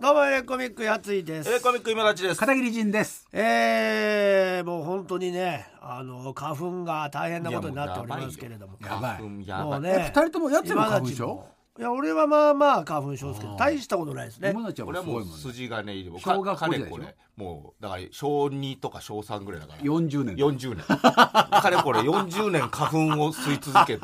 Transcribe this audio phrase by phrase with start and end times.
[0.00, 1.50] どうもエレコミックやついです。
[1.50, 2.38] エレコミック今立ちです。
[2.38, 3.26] 片桐仁です。
[3.32, 8.76] えー、もう本当にねあの花粉が大変なことになっておりますけれども。
[8.80, 9.22] やばい。
[9.22, 9.64] うんやばい。
[9.64, 11.48] もうねえ二人ともやつも花粉
[11.78, 14.50] いや俺はまあまあ花粉症ですけど大したことないですね。
[14.50, 15.52] 今のちゃん俺はもうもすごいもんね。
[15.52, 17.16] 筋金入りも小学これ。
[17.36, 19.80] もうだから小2とか小3ぐらいだから。
[19.80, 20.36] 40年。
[20.36, 20.84] 40年。
[20.84, 24.00] かれこれ40年花粉を吸い続けて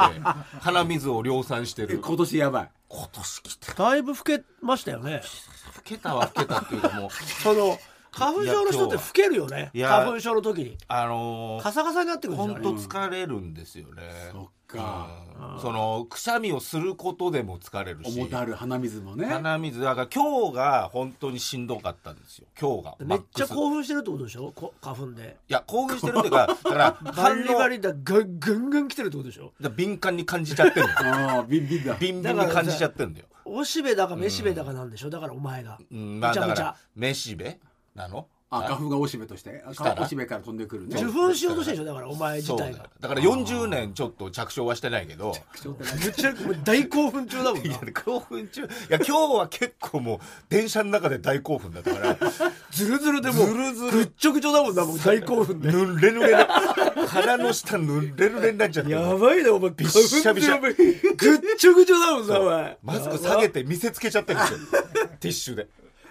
[0.60, 1.98] 鼻水を量産してる。
[2.04, 2.70] 今年やばい。
[2.88, 5.22] 今年来てだいぶ老けましたよね。
[5.63, 7.10] 老けたは老けたっていうかもう
[7.42, 7.78] その
[8.10, 9.72] 花粉症の人って老けるよね。
[9.74, 10.78] 花粉症の時に。
[10.86, 15.08] あのーカサカサになってくるんです本よね当疲れるんですよね、そっか。
[15.56, 15.60] うん。
[15.60, 18.16] そのくしゃみをすることでも疲れるし。
[18.20, 19.26] 重たる鼻水もね。
[19.26, 22.46] 鼻水だから今日が本当にしんどかったんですよ。
[22.56, 22.96] 今日が。
[23.00, 24.52] めっちゃ興奮してるってことでしょ？
[24.54, 25.36] こ花粉で。
[25.48, 27.92] いや興奮してるっていうか だからバリバリだ。
[28.04, 29.52] ガンガンガン来てるってことでしょ？
[29.60, 30.96] だ 敏感に感じちゃってんだよ。
[31.00, 31.94] ああビンビンだ。
[31.94, 35.10] ビンビンに感じちゃってんだよおしべだかめしべだかなんでしょ？
[35.10, 35.78] だからお前が。
[35.90, 36.20] うん。
[36.20, 37.58] まあむちゃむちゃだからめしべ？
[37.94, 38.28] なの？
[38.58, 39.64] あ花粉がおしべとして。
[39.66, 40.02] あしたら？
[40.02, 41.00] おしべから飛んでくるね。
[41.00, 41.86] 受粉しようとしてるでしょ？
[41.86, 45.34] だからお前自そうだよ体がだから40年ちょっと着床はしてないけど。
[45.64, 47.70] めっちゃもう大興奮中だもんい
[48.04, 48.62] 興奮中。
[48.62, 52.16] いや今日は結構もう電車の中で大興奮だったから。
[52.70, 53.90] ズルズルでもうズルズル。
[53.90, 55.72] ぐっちょぐちょだもんなもう大興奮で。
[55.72, 56.46] ぬれぬれな
[57.08, 58.92] 鼻の下ぬれぬれになっちゃって。
[58.92, 59.70] やばいねお前。
[59.70, 60.58] びっしゃびしゃ。
[60.60, 60.74] ぐっ
[61.58, 62.78] ちょぐちょだもんなお前。
[62.82, 64.58] マスク下げて見せつけちゃってるんですよ。
[65.20, 65.66] ティッシュで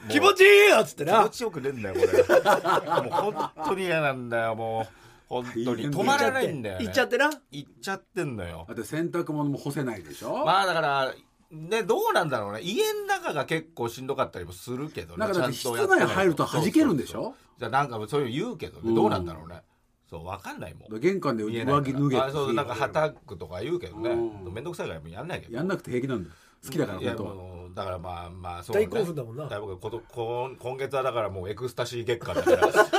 [0.09, 1.20] 気持ちいいよっつってな。
[1.20, 3.09] 気持ちよくねえんだよこれ。
[3.09, 4.94] もう本当に嫌なんだよもう。
[5.30, 5.90] 本当に。
[5.90, 7.32] 止まらないんだよ、ね、行っちゃってな。
[7.52, 8.66] 行っちゃってんだよ。
[8.68, 10.46] だって洗濯物も干せないでしょ？
[10.46, 11.14] まあだから
[11.52, 12.62] ねどうなんだろうね。
[12.62, 17.14] 家の中が結構しんどかったりもするけどねなんかだってちゃんとやってない室内入ると弾けるんでしょ？
[17.14, 17.59] そうそうそう。
[17.59, 18.96] じゃあなんかそういうの言うけどね、うん。
[18.96, 19.62] どうなんだろうね。
[20.09, 21.00] そうわかんないもん。
[21.00, 24.12] 玄関で見えないから上着脱げあそうなんかはたくとか言うけどね。
[24.12, 24.54] うん。
[24.54, 25.56] めんどくさいからやんないけど。
[25.56, 26.36] やんなくて平気なんだよ。
[26.64, 27.53] 好きだから本当は。
[27.73, 29.45] だからまあまあそう、大興奮だもんな。
[29.47, 32.52] 大興奮ことこん今月はだからもうエクスタシー月間だか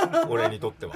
[0.09, 0.95] ら 俺にとっては。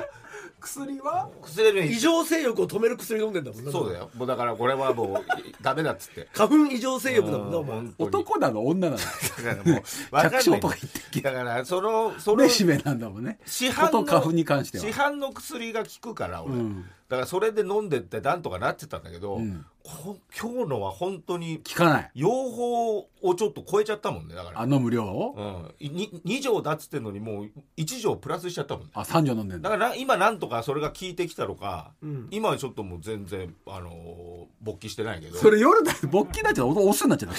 [0.59, 1.29] 薬は？
[1.41, 3.71] 薬に異常性欲を止める薬飲んでんだもんな。
[3.71, 4.09] そうだよ。
[4.15, 6.27] もうだからこれはもういダメだっつって。
[6.35, 7.81] 花粉異常性欲だもんなお前。
[7.97, 9.02] 男なの女なの。
[9.02, 13.39] だからもう 分かんない着床とか言ってだからそのそのめなんだもんね。
[13.45, 14.83] 市販の花粉に関しては。
[14.83, 19.65] 市販の薬が効くから俺、うんだからそれで飲んでってなんとかなってたんだけど、うん。
[19.83, 22.11] こ今日のは本当に効かない。
[22.14, 24.61] 用法をちょっと超えちゃったもんねだから。
[24.61, 25.33] あ飲む量を？
[25.36, 28.92] うん、いに2錠だっつってんのにもう1錠プラスしちゃったもんね。
[28.93, 29.70] あ三錠飲んでんだ。
[29.70, 32.27] だからな今なんとかそれが効いてきたのか、うん。
[32.30, 35.37] 今はちょっともう全然あのー勃起してないけど。
[35.37, 36.67] それ夜だ勃起になっちゃう。
[36.67, 37.30] おオスになっちゃ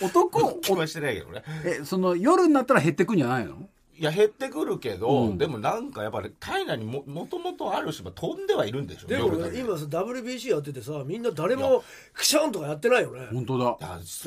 [0.00, 1.42] 男勃起はしてないけどね。
[1.64, 3.68] えその夜になったら減ってくんじゃないの？
[3.98, 5.38] いや減ってくるけど、うん。
[5.38, 11.82] でもなんかやっぱり体内にももともとあるしまあ飛んではいるんでしょでも今さ WBC やっててさみんな誰も
[12.14, 13.26] クシャンとかやってないよね。
[13.32, 13.76] 本当だ。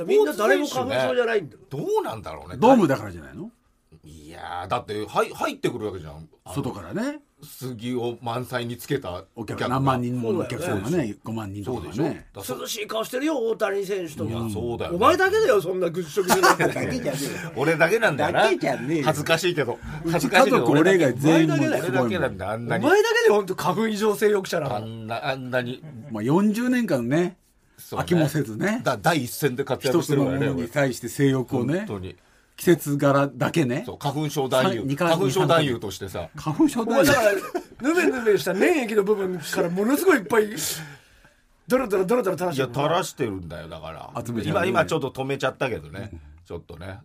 [0.05, 1.63] みんな誰も花粉症じゃ選ないんだね。
[1.69, 2.57] どうなんだろうね。
[2.57, 3.49] ドームだからじゃないの？
[4.03, 6.27] いやーだってはい入ってくるわけじゃん。
[6.53, 7.19] 外からね。
[7.43, 9.67] 杉を満載につけたお客が。
[9.67, 11.15] 何万人ものお客さんがね。
[11.23, 14.31] 5万人とそうでしょ、かがね涼しい顔してるよ大谷選手とか。
[14.31, 14.97] いやそうだよね。
[14.97, 16.71] お前だけだよそんなぐっしょぐしょになってる
[17.55, 18.41] 俺だけなんだよな。
[19.03, 19.77] 恥ずかしいけど。
[20.11, 22.85] 恥ずか家しいけど族俺以外全員もお前だけだよ俺だけなんだよあんおなに。
[22.85, 25.83] 前だけで本当花粉異常性欲者なあのんなあんなに。
[26.11, 27.37] まあ40年間ね
[27.91, 28.81] 飽きもせずね。
[28.83, 31.73] だ第一線で活躍してるからねのに対して性欲をね。
[31.73, 32.15] 俺本当に
[32.61, 33.81] 季節柄だけね。
[33.87, 34.95] そう花粉症男優。
[34.95, 36.29] 花粉症男優としてさ。
[36.35, 37.33] 花粉症だよお前だから
[37.81, 40.47] ぬめぬめした粘液の部分からものすごいいっぱい
[41.67, 42.69] ドロドロドロドロ垂らいしてる。
[42.69, 44.23] や垂らしてるんだよだから。
[44.23, 46.11] 集めちゃ今今ちょっと止めちゃったけどね。
[46.45, 46.99] ちょっとね。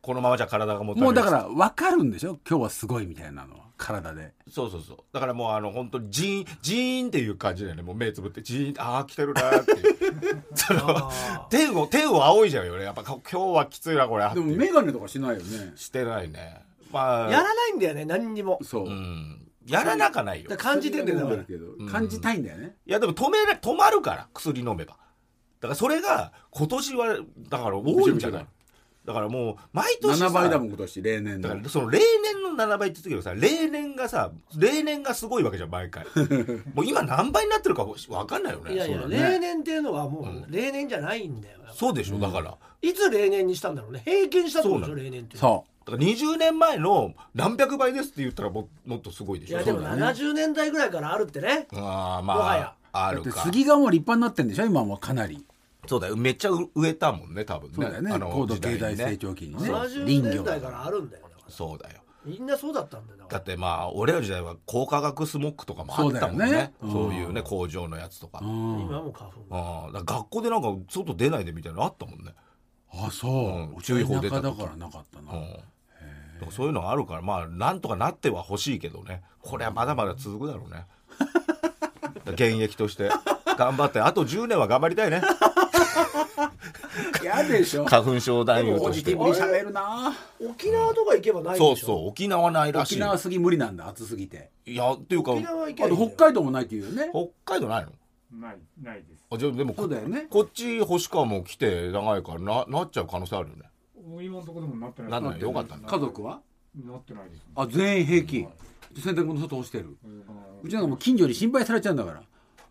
[0.00, 2.38] このままじゃ体が持たないもうだから分かるんでしょ？
[2.48, 4.32] 今日はすごいみたいなのは体で。
[4.50, 4.96] そうそうそう。
[5.12, 7.82] だからもうあの本当にジーンジーンっていう感じだよね。
[7.82, 9.72] もう目つぶってジーンああ来てるなーって。
[9.72, 9.74] い
[10.32, 12.84] うそのあ天を天を仰いじゃうよね。
[12.84, 14.28] やっぱ今日はきついなこれ。
[14.32, 15.72] でも眼鏡とかしないよね。
[15.76, 16.62] してないね。
[16.92, 18.58] まあやらないんだよね何にも。
[18.62, 18.86] そう。
[18.86, 19.48] うん。
[19.66, 20.50] やらなかないよ。
[20.50, 21.44] だから感じてんだよだから。
[21.44, 22.76] けど感じたいんだよね。
[22.86, 24.96] いやでも止めな止まるから薬飲めば。
[25.60, 27.16] だからそれが今年は
[27.48, 28.46] だから多いんじゃない？
[29.04, 31.48] だからもう毎年さ7倍だもん今年例年の。
[31.48, 36.04] だからその例年の7倍って言ってたけどさ例年がさ例年がすごいわけじゃん毎回。
[36.74, 39.30] もう今何倍になってるか分かんないよねいやいや、そうだね。
[39.30, 44.02] 例年っていうのはもう例年じゃないんだよ、そうでしょだから、いつ例年にしたんだろうね？
[44.04, 49.56] 平均したってことでしょそうな例年ってそだから20年前の何百倍ですって言ったらももっとすごいでしょ。
[49.56, 50.02] いやでもそうだね。
[50.02, 51.66] 70年代ぐらいからあるってね。
[51.74, 53.42] ああまああるか。
[53.42, 55.44] 杉がもう立派になってんでしょ今もかなり
[55.86, 56.16] そうだよ。
[56.16, 57.74] めっちゃ植えたもんね多分ね。
[57.74, 58.12] そうだよね。
[58.12, 59.70] あの高度経済成長期にね。
[59.70, 61.50] 70林年業だから代からあるんだよだから。
[61.50, 62.02] そうだよ。
[62.24, 66.46] みんなそうだったんだよだってまあ俺らの時代は高化学スモッグとかもあったもんね。
[66.46, 66.72] そうだよね。
[66.80, 68.78] そういうね工場のやつとか、ううん。
[68.78, 72.32] ん今はもう花粉あだから学校でなんか外出ないでみたいなのあったもんね、
[72.92, 73.74] あそう。
[73.74, 73.80] うん。
[73.80, 74.42] 注意報出た時。
[74.42, 75.32] 田舎だからなかったな。
[75.32, 79.22] うん、そういうのがあるからまあなんとかなっては欲しいけどね。
[79.40, 80.86] これはまだまだ続くだろうね。
[82.34, 83.10] 現役として。
[83.58, 84.00] 頑張って。
[84.00, 85.22] あと10年は頑張りたいね
[87.34, 87.84] 嫌でしょ。
[87.84, 88.98] 花粉症男優ポとして。
[88.98, 90.12] ジティブに喋るな。
[90.40, 91.86] 沖縄とか行けばないそうでしょ。
[91.86, 92.94] そう沖縄ないらしい。
[92.96, 94.50] 沖縄すぎ無理なんだ暑すぎて。
[94.66, 97.10] いやっていうか沖縄行けあと北海道もないっていうよね。
[97.44, 97.92] 北海道ないの？
[98.40, 99.24] ないないです。
[99.30, 100.26] あじゃあでもそうだよね。
[100.30, 103.62] こっち星川も来て長いからななっちゃう可能性あるよね。
[104.08, 105.10] もう今のところでもなってない。
[105.10, 105.40] なんない？
[105.40, 106.40] よかったね家族は？
[106.74, 108.46] なってないですあ全員平気。
[108.98, 109.96] 洗濯物外干してる。
[110.62, 112.22] うちなんかもう近所に心配されちゃうんだから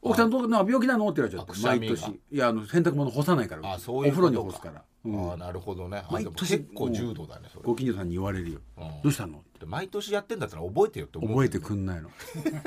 [0.04, 1.08] 奥さんどうなんか病気なの？
[1.10, 2.20] って言われちゃって毎年。
[2.32, 5.30] いやあの洗濯物干さないからあそういうお風呂に干すから、うん。
[5.30, 6.04] ああなるほどね。
[6.10, 6.58] 毎年。
[6.58, 7.64] 結構重度だねそれ。
[7.64, 8.84] ご近所さんに言われるよ、うん。
[9.04, 9.44] どうしたの？
[9.60, 11.30] で毎年やってんだったら覚えてよって思う。
[11.32, 12.10] 覚えてくんないの。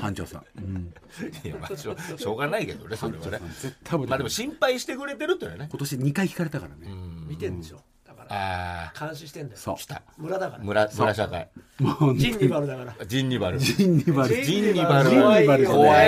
[0.00, 0.94] 班長さん、うん、
[1.44, 3.40] いやまあしょうしょうがないけどねそれはね。
[3.60, 5.68] 絶対まあでも心配してくれてるっていうのはね。
[5.70, 7.26] 今年2回聞かれたからね、うん。
[7.28, 7.78] 見てんでしょ？
[7.78, 7.82] だ
[8.24, 8.40] から。
[8.40, 9.78] ああ監視してんだよ。
[10.18, 10.64] 村だから。
[10.64, 11.48] 村村社会。
[11.78, 13.06] もうジンニバルだから。
[13.06, 13.58] ジンニバル。
[13.58, 14.42] ジンニバル。
[14.42, 15.10] ジンニバル。
[15.10, 15.46] 怖い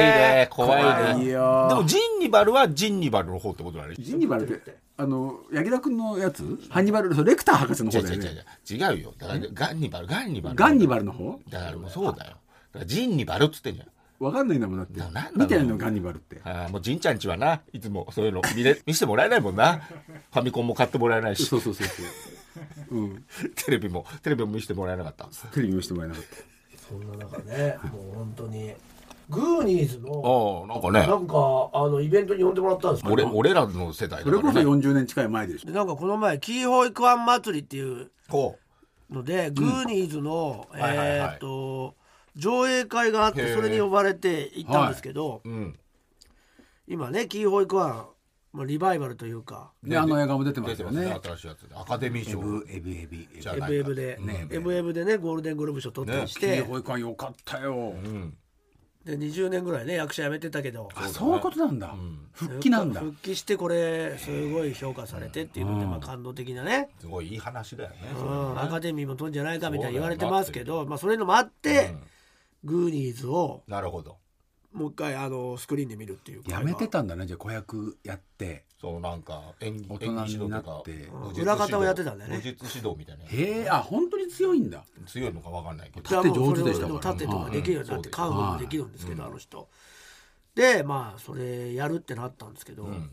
[0.01, 0.49] ね。
[0.51, 0.81] 怖
[1.13, 1.27] いね。
[1.31, 1.67] よ。
[1.69, 3.95] でもジンニバルはジンニバルの方ってことだね。
[3.99, 6.59] ジンニバルってあの柳田君のやつ？
[6.71, 8.45] ハンニバルそうレクター博士の違う方だよね。
[8.69, 9.15] 違うよ。
[9.19, 11.39] だからガンニバルガンニバルガンニバルの方？
[11.51, 12.15] だからもうそうだよ。
[12.17, 12.39] だか
[12.81, 15.01] らジンニバルっつってんじゃんわかんないんだもんだって。
[15.37, 16.41] 見てないのガンニバルって。
[16.45, 19.79] ああもうじんちゃんちはないつもそういうの見れ 見せてもらえないもんな。
[20.33, 21.47] ファミコンも買ってもらえないし。
[21.47, 22.03] そうそうそうそ
[22.93, 22.97] う。
[22.97, 23.25] うん。
[23.55, 25.27] テレビもテレビも見せてもらえなかった。
[25.53, 26.25] テレビ見せてもらえなかっ
[26.89, 28.75] そんな中ねもう本当に。
[29.29, 31.07] グーニーズのああなんかね。
[31.07, 31.35] なんか
[31.73, 35.67] あのイベントに呼んでもらったんですよ俺俺らの世代たそれこそだからね40年近い前でしょ。
[35.67, 38.57] でなんかこの前キーホイクワン祭りっていうこ
[39.11, 41.09] ので、グーニーズの、はいはいはい。
[41.09, 41.95] えーっと
[42.37, 45.79] 上映会があってそれに呼ばれて行ったんですけど、ううん。
[46.87, 48.07] 今ねキーホイクワン、
[48.53, 49.73] まあ、リバイバルというか。
[49.83, 50.77] ねあの映画も出てますね。
[50.77, 51.19] すよね。
[51.23, 51.75] 新しいやつで。
[51.75, 54.49] アカデミーエ賞ブエブエビエじゃブエブエブで、ね。
[54.51, 57.75] エブエブでねゴールデングローブ賞取ったりしキて、ー保育園よかったよ。
[57.75, 58.37] うん。
[59.07, 60.89] で20年ぐらいね役者辞めてたけど。
[60.95, 61.87] あそういうことなんだ。
[61.89, 62.29] ん。
[62.33, 63.01] 復帰なんだ。
[63.01, 65.91] 復帰してこれすごい評価されてっていうので、うん。
[65.91, 67.97] まあ、感動的なね、すごいいい話だよね。
[68.19, 68.61] うん、ね。
[68.61, 71.95] アカデミーも取るんじゃないかみたいに言われてますけど、まあ、そういうのもあって、
[72.67, 74.19] グーニーズをなるほど。
[74.73, 77.27] もう一回あのスクリーンで見るっていうやめてたんだね。
[77.27, 78.65] じゃあ子役やって。
[78.79, 82.37] そうなんか演技大人演技指導になとかって武術裏方をやってたんだよね。
[82.37, 84.85] 武術指導みたいなへえあ本当に強いんだ。
[85.07, 86.09] 強いのかわかんないけど。
[86.09, 87.01] 盾上手でしたからね。
[87.01, 89.69] 盾とかできるようになってうんカウンもできるんですけど、あの人。
[90.55, 93.11] でまあそれやるってなったんですけど、うん。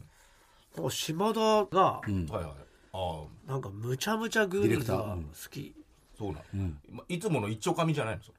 [0.76, 2.26] なんか島田がうん。
[2.26, 2.54] はいはい
[2.96, 5.74] ああなんかむちゃむちゃグーニーズが好き。
[6.18, 6.44] そうなの。
[6.54, 6.78] うん。
[6.92, 8.38] まいつもの一丁紙じゃないのそれ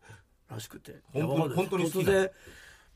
[0.51, 0.97] らしくて。
[1.13, 2.13] 本当本当に好きな。
[2.13, 2.31] の突然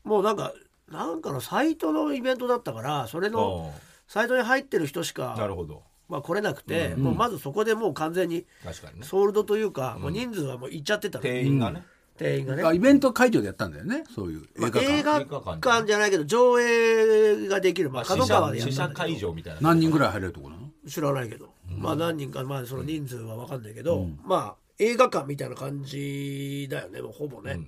[0.03, 0.53] もうなんか
[0.89, 3.73] なんかのサイトのイベントだったからそれの
[4.07, 5.83] サイトに入ってる人しああなか、るほど。
[6.07, 7.03] まあ、来れなくて、うん。
[7.03, 9.05] もうまずそこでもう完全に確かにね。
[9.05, 11.83] ソールドというか、もう人数はもう行っちゃってたの、店員がね。
[12.17, 12.63] 店員がね。
[12.63, 16.09] あイベント会場でやったんだよねそういうまあ映画館、映画館じゃない？
[16.09, 19.61] けど上映ができる、まあ、角川でやっ試写た会場みたいな。
[19.61, 20.69] 何人ぐらい入れるとこなの？
[20.89, 27.01] 知らないけど、まあ何人かまあその人数は分かんないけど、まあ映画館みたいな感じだよね。
[27.01, 27.59] もうほぼね、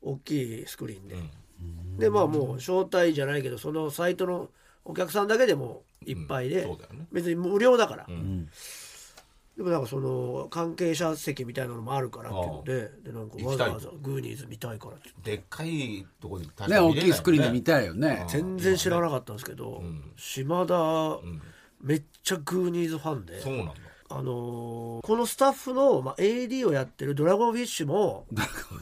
[0.00, 1.16] 大きいスクリーンで、
[1.98, 4.48] でまあもう招待じゃないけどそのサイトの
[4.84, 6.68] お客さんだけでもいっぱいで、うん。
[6.68, 7.06] そうだよね。
[7.12, 8.48] 別に無料だから、ん。
[9.56, 15.10] でもなんかその関係者席みたいなのもあるからっていうのででなんかわざわざグーニーズ見たいからって。
[15.22, 18.26] でっかいとこで確ね大かに見れないよきいスクリーンで見たいよね。
[18.28, 19.82] 全然知らなかったんですけど、
[20.16, 21.18] 島田、
[21.80, 23.40] めっちゃグーニーズファンで。
[23.40, 23.74] そうなんだ
[24.08, 28.24] あのーこのスタッフの、まあ、AD をやってるドラゴンフィッシュも、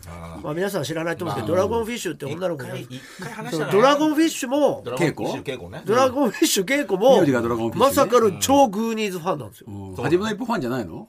[0.06, 5.82] あまあ、皆さん知らないと思うんですけど、ドラゴンフィッシュって女の子が一回一回話そしたのドラゴンフィッシュもドラゴン稽古稽古ね。
[5.84, 8.04] ドラゴンフィッシュ稽古も名字がドラゴンフィッシュね。
[8.04, 9.96] まさかの超グーニーズファンなんですよ、うん。
[9.96, 11.08] 初めの一歩ファンじゃないの？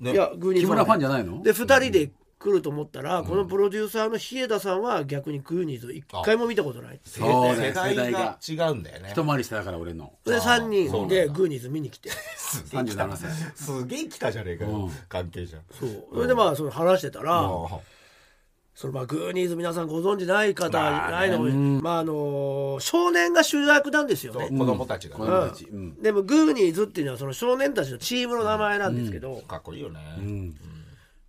[0.00, 0.12] ね。
[0.12, 1.42] いやグーニーズ木村ファンじゃないの？
[1.42, 2.10] で2人で
[2.46, 7.00] 来ると思ったら、このプロデューサーの日枝さんは逆にグーニーズ一回も見たことない。
[7.04, 7.66] 世そうね。
[7.66, 8.38] 世代がが。
[8.48, 9.10] 違うんだよね。
[9.10, 10.12] 一回りしただから俺の。
[10.24, 11.08] で3人。
[11.08, 12.10] でグーニーズ見に来て。
[12.70, 13.32] 37歳。
[13.56, 14.70] すげえ来たじゃねえかよ。
[14.70, 14.90] うん。
[15.08, 15.56] 関係者。
[15.72, 16.04] そう。
[16.14, 17.80] それでまあその話してたら、あ
[18.76, 21.16] そのまあグーニーズ皆さんご存知ない方まあね。
[21.16, 24.46] ないのもまああの少年が主役なんですよね。
[24.48, 25.24] そう子供たちがね。
[25.24, 25.64] 子供たち。
[25.64, 26.00] うん。
[26.00, 29.98] でもグーニーズっていうのはその少年たちのチームの名前なんですけど、かっこいいよね。
[30.18, 30.54] うん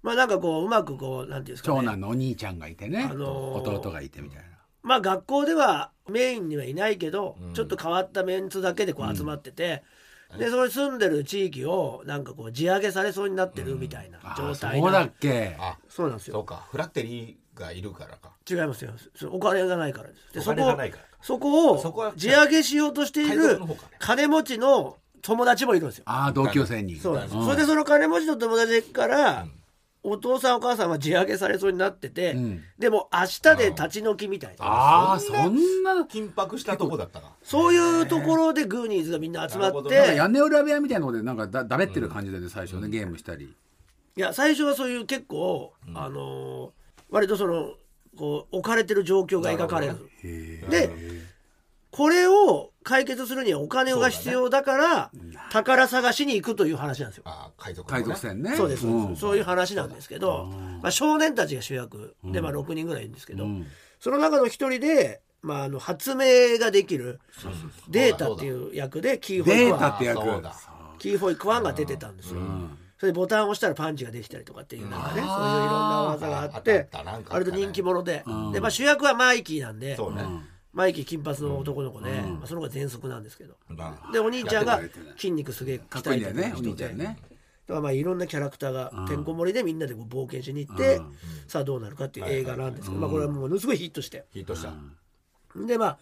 [0.08, 1.80] まあなんかこううまくこうなんていうんですかね。
[1.80, 3.10] 長男のお兄ちゃんがいてね。
[3.12, 4.46] あのー弟がいてみたいな。
[4.82, 9.84] まあ学校ではメインにはいないけど、ちょっと変わったメンツだけでこう集まってて、
[10.40, 15.58] でそこに住んでる地域をなんかこう地上げされそうになってるみたいなあ状態な、そうだっけ。
[15.60, 16.36] あそうなんですよ。
[16.36, 16.66] そうか。
[16.72, 18.32] フラッテリーがいるからか。
[18.50, 18.92] 違いますよ。
[19.14, 20.34] そお金がないからです。
[20.36, 23.60] でおそこを金がないからそこそこはを地上げしようとしている
[24.00, 26.06] 金持ちの友達もいるんですよ。
[26.08, 26.96] ああ同級生に。
[26.96, 27.44] そうなんです、ん。
[27.44, 29.46] それでその金持ちの友達から
[30.10, 32.64] お父さんお母さんは地上げされそうになってて、ん。
[32.80, 43.46] でも明日で立ち退きみたいな、ああそんな緊迫したとこだったかそういうところでグーニーズがみんな集まって、屋根裏部屋みたいなのでなんかだだべってる感じでね最初ねゲームしたり。
[44.16, 46.70] いや最初はそういう結構、あのー
[47.10, 47.74] 割とその
[48.18, 50.10] こう置かれてる状況が描かれる。
[50.70, 50.90] で
[51.92, 55.12] これを解決するにはお金が必要だから
[55.52, 57.24] 宝探しに行くという話なんですよ。
[57.26, 58.56] ああ海賊の海ね賊船ね。
[58.56, 59.16] そうです、ん。
[59.18, 60.46] そういう話なんですけど、
[60.82, 62.16] まあ、少年たちが主役。
[62.24, 63.68] で、まあ、6人ぐらいいるんですけど、ん。
[64.00, 67.20] その中の一人で、まあ、あの発明ができる
[67.90, 69.82] データっていう役でキーホイデクワン。
[69.82, 70.22] ータって役。
[70.22, 70.42] そう。
[70.42, 70.56] だ
[70.98, 72.40] キーホイクワンが出てたんですよ。
[73.00, 77.12] それでボタンを押したらパンチができたりとかっていうなんかねそういういろんな技があってあったあった。
[77.12, 77.52] なんかあったね。
[77.52, 78.24] 割と人気者で。
[78.54, 79.98] で、まあ、主役はマイキーなんで。
[79.98, 80.24] そうね
[80.78, 83.56] マイキー金髪の男の子で、まあ、その子が喘息なんですけど。
[83.68, 84.80] まあでお兄ちゃんが
[85.16, 86.70] 筋肉すげえ鍛えてる人で。
[86.70, 87.18] 兄ちゃんね。
[87.66, 91.02] だからまあいろんなキャラクターがてんこ盛りでみんなで冒険しに行って
[91.48, 94.26] さあどうなるかっていう映画なんですけどまあこれはものすごいヒットして。
[94.30, 94.72] ヒットした。
[95.66, 95.98] でまあ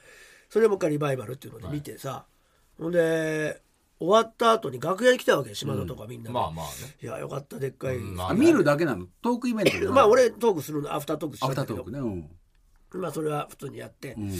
[0.50, 2.25] それをもう一回リバイバルっていうので見てさ。
[2.77, 3.62] ほんで
[3.98, 6.34] 終わった後に楽屋に来たわけ島田とかみんなで。
[6.34, 6.72] まあまあね。
[7.01, 7.98] いやよかったでっかい。
[8.00, 9.08] まあ見るだけなの。
[9.22, 12.29] トークイベントでまあ俺トークするのアフタートークしたアフタートークねうん
[12.99, 14.31] まあそれは普通にやってうん。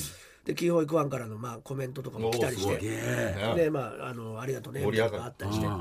[0.46, 2.78] でキーホイクワンからのまあコメントとかも来たりして
[3.56, 5.66] でまああのありがとうねみたいなのがあったりして。
[5.66, 5.72] うん。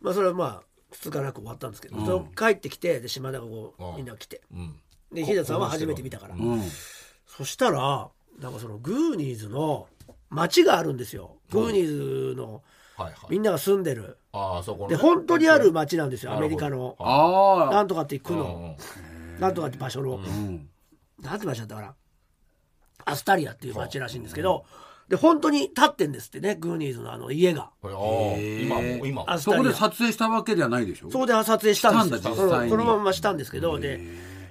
[0.00, 0.62] まあそれはまあ
[0.94, 2.34] 2日なく終わったんですけど、うん。
[2.34, 3.96] 帰ってきてで島田がこううん。
[3.96, 4.40] みんな来て。
[4.52, 4.76] うん。
[5.12, 6.62] で日田さんは初めて見たから、うん。
[7.26, 8.08] そしたら
[8.40, 9.88] なんかそのグーニーズの
[10.30, 11.36] 街があるんですよ。
[11.50, 12.62] グーニーズの
[12.96, 13.14] はいはい。
[13.30, 14.18] みんなが住んでる。
[14.32, 16.96] ああそこので本当にある街なんですよアメリカの。
[17.72, 18.76] なんとかって区うんの
[19.40, 20.16] なんとかって場所の。
[20.16, 20.68] うん
[21.22, 21.94] なんて場所だったかな
[23.04, 24.64] アスタリアっていう街らしいんですけど
[25.08, 27.70] で本当に立ってんですってねグーニーズのあの家が。
[27.82, 27.88] ああ
[28.38, 29.30] 今も今も。
[29.30, 29.58] アスタリア。
[29.58, 31.10] そこで撮影したわけではないでしょ？
[31.10, 32.34] そこで撮影したんですよ。
[32.34, 32.70] したんだ実際に。
[32.70, 34.00] そのそのまましたんですけどで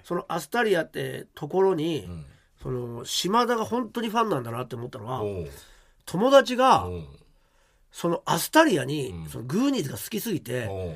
[0.03, 2.25] そのアスタリアってところに、ん。
[2.61, 5.47] その島田が本当にファンなんだなって思ったのはおう。
[6.05, 7.03] 友達がおう。
[7.91, 9.29] そのアスタリアに、うん。
[9.29, 10.95] そのグーニーズが好きすぎておう。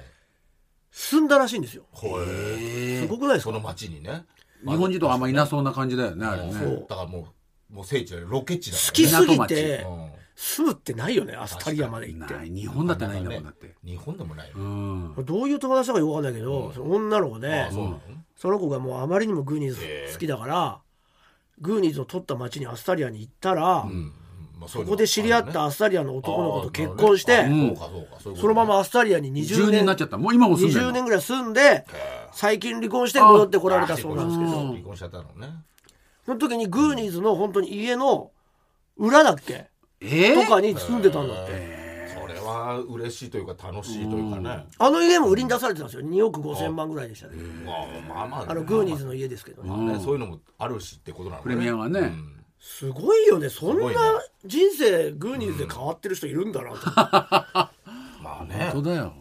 [0.91, 1.86] 住んだらしいんですよ。
[1.91, 3.51] ほえすごくないですか？
[3.51, 4.25] その町にね
[4.65, 6.53] 日本人とかあんまいなそうな感じだよねあれうんね。
[6.53, 6.86] そう。
[6.89, 7.27] だからも
[7.72, 9.86] うもう聖地だよロケ地だから好きすぎ港て
[10.36, 12.34] 住むってないよねアスタリアまで行って。
[12.34, 12.50] ない。
[12.50, 13.74] 日本だってないんだもんだって。
[13.86, 15.15] 日本でもないようん。
[15.25, 18.60] どういう友達だかよくわかんないけど、その女の子でその？
[18.60, 19.79] 子がもうあまりにもグーニーズ
[20.13, 20.79] 好きだから、
[21.60, 23.88] グーニーズを取った町にアスタリアに行ったら、
[24.67, 27.45] そここで知り合ったアスタリアの男の子と結婚して、
[28.36, 30.17] そのままアスタリアに20 10年年になっちゃった。
[30.17, 31.86] もう今も住んでる20年ぐらい住んで
[32.36, 34.51] 最近離婚して戻ってこられたそうなんですけど。
[34.51, 35.54] 離婚しちゃったのね。
[36.25, 38.32] その時にグーニーズの本当に家の
[38.98, 39.68] 裏だっけ？
[40.01, 40.34] え？
[40.36, 42.10] とかに住んでたんだって。
[42.20, 44.65] それは嬉しいというか楽しいというかね。
[44.77, 46.06] あの家も売りに出されてたんですよ。
[46.06, 47.36] 2億5千万ぐらいでしたね。
[47.65, 48.51] まあまあまあ。
[48.51, 49.63] あのグーニーズの家ですけど。
[49.63, 51.44] ねまあねそういうのもあるしってことなのね。
[51.44, 52.00] プレミアがね。
[52.00, 52.44] うん。
[52.60, 53.48] すごいよね。
[53.50, 53.94] そんな
[54.46, 56.75] 人生グーニーズで変わってる人いるんだなと。
[58.22, 58.72] まあね。
[58.74, 59.13] 本当だよ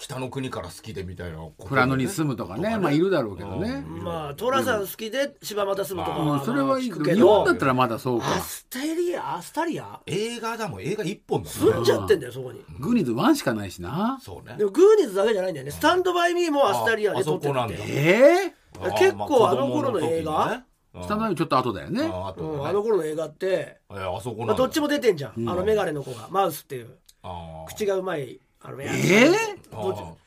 [0.00, 2.78] 北の国から好きでみたいな富良野に住むとかね。
[2.78, 3.84] まあいるだろうけどね。
[3.86, 6.90] まあ寅さん好きで柴又住むとかはうんそれはいい。
[6.90, 8.34] け日本どだったらまだそうか。
[8.34, 9.36] アスタリア？
[9.36, 10.00] アスタリア？
[10.06, 10.56] 映画？
[10.56, 12.64] だもん映画一本だもん住んじゃってんだよそこに。
[12.78, 14.18] グーニーズ1しかないしな。
[14.22, 14.56] そうね。
[14.56, 15.72] でもグーニーズだけじゃないんだよね。
[15.72, 17.74] スタンドバイミーもアスタリアで撮ってるって。
[17.86, 20.64] ええ結構あの頃の映画？
[21.02, 22.10] スタンドアップちょっと後だよね。
[22.10, 26.26] ああとうん、あねの頃の映画って、えあそこなんだまあ、どっちも出てんじゃん、あのメガネの子が。
[26.30, 26.96] マウスっていう。
[27.22, 29.30] ああ口がうまいあのええ
[29.70, 30.20] どっち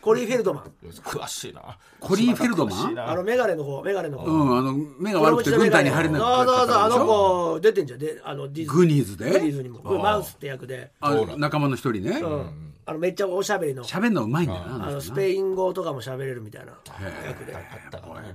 [0.00, 0.72] コリー・フェルドマン。
[1.04, 1.76] 詳しいな。
[2.00, 2.98] コリーフェルドマン？
[2.98, 7.98] あのメガネの子メガネの子、うんあの目が悪くて軍隊に入れないそうそうそうあの子出てんじゃん。
[7.98, 8.86] であのディズグー。
[8.86, 9.82] ニーズグーニーでズにも。
[9.82, 12.18] マウスって役で、あ仲間の一人ね。
[12.18, 12.72] うん。
[12.86, 13.84] あのめっちゃおしゃべりの。
[13.84, 16.72] 喋るのうまいんだよなあのスペイン語とかも喋れるみたいな。
[16.72, 17.54] へ役で。
[17.54, 18.34] あったかね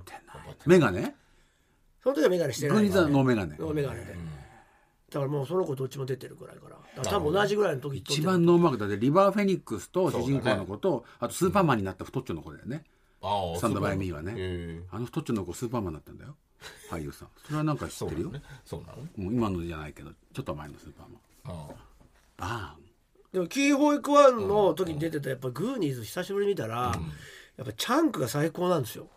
[0.68, 1.16] メガネ？
[2.04, 3.56] その時はメガネしてないグーニーズはノーメガネ。
[3.58, 4.06] ノーメガネで、
[5.10, 12.84] だからもうその子どっちも出てるくらいから多分同じぐらいの時一る番ノーマークだってリバー・フェニックスと主人公の子とあとスーパーマンになった太っちょの子だよね。
[13.22, 14.84] ああスタンドバイミーはね。
[14.92, 16.36] あの太っちょの子スーパーマンだったんだよ。
[16.90, 17.28] 俳優さん。
[17.46, 18.32] それはなんか知ってるよ。
[18.66, 19.10] そうなのね。
[19.16, 19.30] そうなの？
[19.30, 21.70] もう今のじゃないけどちょっと前のスーパーマン。
[22.38, 22.76] あバ
[23.34, 26.94] でもキーホイクワンの時に出てたやっぱグーニーズ久しぶりに見たら、
[27.58, 29.08] やっぱチャンクが最高なんですよ。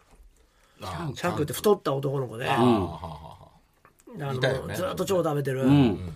[0.81, 3.49] あチャンクって太った男の子で、ああはあは
[4.23, 4.33] あ。
[4.33, 4.75] のね。
[4.75, 6.15] ずっと腸食べてる、ンうん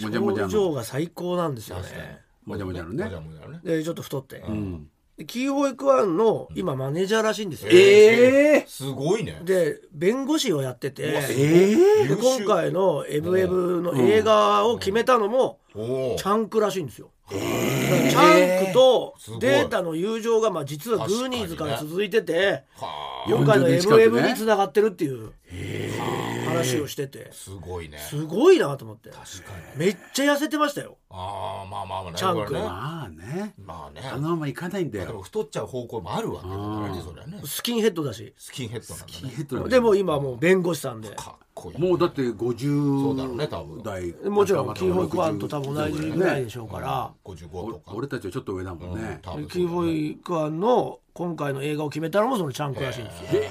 [0.00, 2.20] もじゃもじゃ表情が最高なんですよね。
[2.44, 3.60] もじゃもじゃのね。
[3.62, 4.88] でちょっと太って、うん。
[5.16, 9.40] でキーホイクワンの今マネージャーらしいんですよ、ええすごいね。
[9.44, 11.02] で弁護士をやってて。
[11.02, 11.72] え
[12.04, 17.10] えで今回の「エブエブ」の映画を決めたのもおおチャンクらしいんですよ。
[17.28, 22.08] チャンクとデータの友情がまあ実はグーニーズから続い。
[22.08, 25.32] てては今回の40年近く MM ねにつながってるっていう
[26.58, 27.28] 話をしてて。
[27.30, 27.98] あすごいね。
[27.98, 29.10] すごいなと思って。
[29.10, 29.26] 確か
[29.74, 29.78] に。
[29.78, 30.96] めっちゃ痩せてましたよ。
[31.10, 33.54] ああまあまあまあねチャンまあね。
[33.64, 34.06] まあね。
[34.06, 37.40] あのままいかないんだでもよ太っちゃう方向もあるわけだからねそれはね。
[37.44, 38.32] スキンヘッドだし。
[38.36, 39.34] スキンヘッドなんだね。
[39.36, 39.70] ヘッドなんだ。
[39.70, 41.10] でも今はもう弁護士さんで。
[41.10, 43.82] かっこいいもうだって50そうだろうね多分。
[43.82, 47.12] 代もちろんキーホイクワンと60多分同じぐらいでしょうから。
[47.24, 47.92] 55とか。
[47.94, 49.46] 俺たちはちょっと上だもんね、多分そうだね。
[49.48, 53.42] キーホイクワンの今回の映画を決めたのもそのチャンクらしいんですよ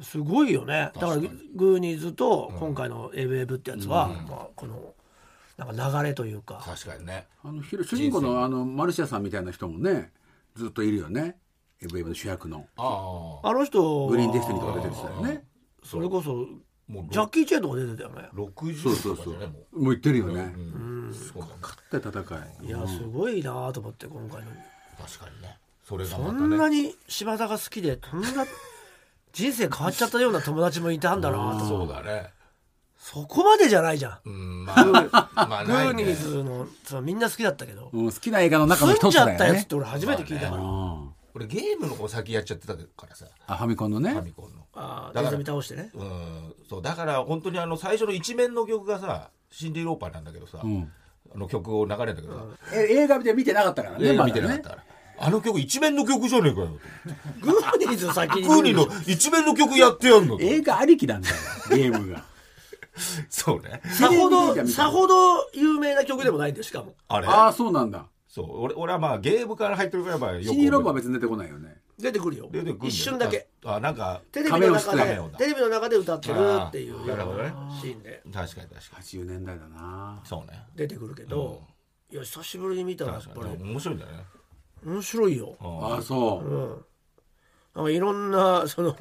[0.00, 0.90] すごいよね。
[0.94, 4.94] だからグーニーズと今回の「エブエブ」ってやつは、まあ、この
[5.56, 6.62] なんか流れというか。
[6.64, 7.26] 確かにね。
[7.42, 10.12] あの主人公のあのマルシアさんみたいな人もね
[10.54, 11.36] ずっといるよね。
[11.80, 12.66] エブエブの主役の。
[12.76, 13.50] ああ。
[13.50, 15.44] あの人はグリーンデスティニーとか出てたよね。
[15.82, 16.46] それこそ
[16.88, 18.28] もうジャッキー・チェンとか出てたよね。
[18.34, 19.82] 60とかじゃねもう。
[19.82, 21.10] もう言ってるよね、うん。
[21.10, 22.20] 勝って戦
[22.62, 22.66] い。
[22.66, 24.50] いやすごいなと思って今回の。
[24.98, 25.58] 確かにね。
[25.84, 26.46] それがそまたね。
[26.46, 28.28] んなに島田が好きでそんな
[29.32, 31.66] 人生変わっちゃったような友達もいたんだなと。
[31.66, 32.30] そうだね。
[32.98, 34.18] そこまでじゃないじゃん。
[34.26, 34.84] うんまあ
[35.48, 36.12] まあグーニないね。
[36.12, 43.26] ーズのそのみんな好きだったけどうん、好きな映画の中の住ん一つだよじゃったやつっねて俺初めて聞いたから、うん俺ゲームの方先やっちゃってたからさ。
[43.46, 44.10] あファミコンのね。
[44.10, 44.66] ファミコンの。
[44.74, 45.90] ああだから倒してね。
[45.94, 50.92] うんそうだから本当にあの最初の一面の曲がさシンディ・ローパーなんだけどさ、ん。
[51.34, 52.44] あの曲を流れるんだけどさ、
[52.74, 54.24] え映画で見てなかったからねね。
[54.24, 54.84] 見てなかったから、
[55.20, 56.78] あの曲一面の曲じゃねえかよ
[57.40, 60.42] グーニーズ先にグーニーの一面の曲やってやんのと。
[60.42, 61.36] 映画ありきなんだよ
[61.70, 62.24] ゲームが。
[63.28, 63.80] そうね。
[63.84, 66.94] さほどさほど有名な曲でもないんでしかも。
[67.08, 67.26] あれ。
[67.26, 68.06] ああそうなんだ。
[68.28, 68.62] そう。
[68.62, 71.80] 俺俺はまあゲームから入ってるからまあよくシーロープは別に出てこないよね。
[71.98, 72.48] 出てくるよ。
[72.52, 72.88] 出てくんだよ。
[72.88, 73.48] 一瞬だけ。
[73.64, 76.34] あなんかテレビの中でテレビの中で歌ってる
[76.68, 77.52] っていうなるほどね。
[77.80, 78.22] シーンで。
[78.32, 79.04] 確かに確かに。
[79.04, 80.20] 80年代だな。
[80.24, 80.62] そうね。
[80.76, 81.62] 出てくるけど、
[82.10, 83.62] いや久しぶりに見たらやっぱり。
[83.62, 84.24] 面白いんだよね
[84.84, 86.48] 面白いよ、ああそう。
[86.48, 86.84] うん、
[87.74, 88.94] なんかいろんな その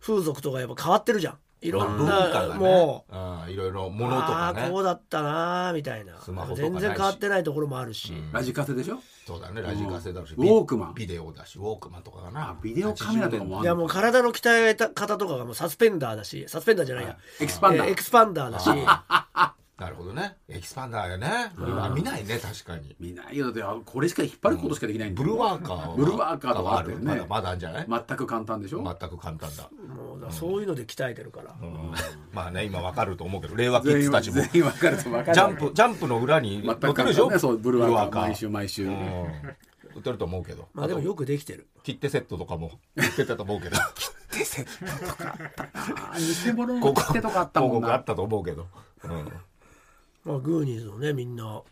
[0.00, 1.38] 風俗とかやっぱ変わってるじゃん。
[1.62, 2.54] いろん文な、ね。
[2.54, 3.14] もう。
[3.14, 3.18] う
[3.50, 4.66] んいろいろものとあかね。
[4.66, 6.18] あこうだったなーみたいな。
[6.18, 6.72] スマホとかないし。
[6.72, 8.98] 全然変わってないところもあるし、ラジカセでしょ？
[9.26, 10.32] そうだねラジカセだし。
[10.38, 10.94] ウォークマン。
[10.94, 12.52] ビデオだしウォークマンとかかな。
[12.52, 16.46] あビデオカメラとかもあいやもう体の鍛え方とかがもうサスペンダーだし。
[16.48, 17.18] サスペンダーじゃないや。
[17.40, 17.88] エキスパンダー。
[17.88, 18.70] えエクスパンダーだし
[19.80, 20.36] なるほどね。
[20.46, 21.52] エキスパンダーやね。
[21.56, 22.94] 今見ないね確かに。
[23.00, 23.46] 見ないよ。
[23.46, 27.02] だってあこれしか引っ張ることしかできないんだよブルワーカーはブルワーカーとかああったよね。
[27.02, 27.86] るまだまだあるんじゃない？
[27.88, 28.82] 全く簡単でしょ？
[28.84, 29.70] 全く簡単だ。
[29.94, 31.92] もうだそういうので鍛えてるから、うん。
[32.34, 34.34] まあね今わかると思うけど令和キッズたちも。
[34.36, 35.34] 全員分かると分かる。
[35.34, 37.30] ジャンプジャンプの裏に全く載ってるでしょ？
[37.30, 38.86] ねそうブルワーカー毎週ブ毎週。
[38.86, 40.68] 売ってると思うけど。
[40.74, 41.66] まあでもよくできてる。
[41.84, 43.76] 切手セットとかも売ってたと思うけど。
[43.80, 47.88] あー偽物のここ切手とかあったもんな。
[47.88, 48.66] 広告あったと思うけど。
[49.04, 49.32] うん
[50.30, 51.62] まあグーニーズのねみんな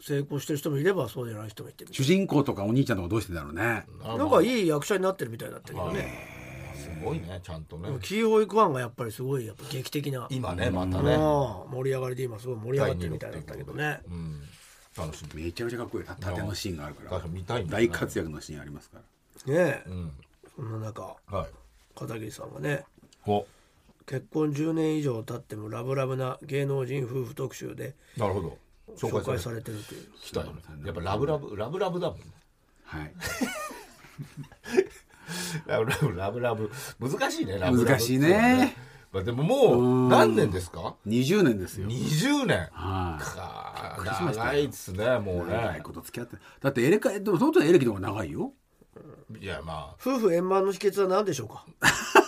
[0.00, 3.86] 成功してる人もいればそうじゃない人もいて主人公とかお兄ちゃんとかどうしてんだろうね。
[4.02, 7.88] なんかいい役者になってるみたいだったけどね、すごいねちゃんとね。
[8.02, 11.14] キーホイクワンがやっぱりすごいやっぱ劇的な、今ねまたね。
[11.14, 14.42] ああ盛り上がりで今すごい盛り上がってるみたいだったけどねうん。
[14.96, 15.44] 楽しみ。
[15.44, 16.04] めちゃめちゃかっこいい。
[16.04, 17.10] 縦のシーンがあるから。
[17.10, 18.98] 確かに見たいんだよ大ね活躍のシーンありますか
[19.46, 19.54] ら。
[19.54, 20.12] ねえ、うん。
[20.56, 21.46] そんな中はい。
[21.98, 22.84] 片桐さんがね
[23.26, 23.46] お
[24.06, 28.58] 結婚10年以上経ってもラブラブな芸能人夫婦特集でなるほど。
[28.96, 30.06] 紹紹介介されてるという。
[30.22, 32.18] きたやっぱラブラブラブラブだもん。
[32.84, 33.12] はい。
[35.66, 36.70] ラブラブラブラブ。
[37.00, 37.90] 難しいねラブラブ。
[37.90, 38.76] 難しいね。
[39.10, 41.88] まあでももう何年ですか？20年ですよ。
[41.88, 42.68] 20年。
[42.72, 43.24] はい。
[43.24, 44.46] かくりしましたよ。
[44.52, 46.36] 長いっすねもう長いねこと付き合って。
[46.60, 48.52] だってエレカでもその時はエレキの方が長いよ。
[49.40, 51.64] いやま夫婦円満の秘訣は何でしょうか？
[51.80, 51.88] あ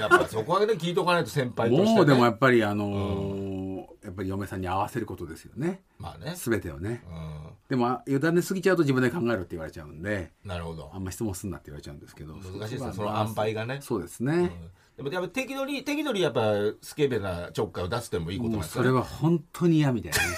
[0.00, 1.94] やっぱそこはね聞いとかないと先輩としてね。
[1.94, 3.62] もうでもやっぱりあのー
[4.02, 5.80] やっぱり嫁さんに合わせることですよね。
[5.98, 6.34] まあね。
[6.36, 7.04] 全てをね。
[7.06, 10.32] うでも委ねすぎちゃうと自分で考えろって言われちゃうんで。
[10.44, 10.90] んなるほど。
[10.92, 12.34] あんま質問すんなって言われちゃうんですけど。
[12.34, 13.78] 難しいですねこその塩梅がね。
[13.80, 14.50] そうですね、うん。
[14.96, 18.88] でもやっぱ適度に適度にやっぱスケベなちょっかいを出すってのもいいことなんですよね。
[18.88, 20.36] それは本当に嫌みたいなね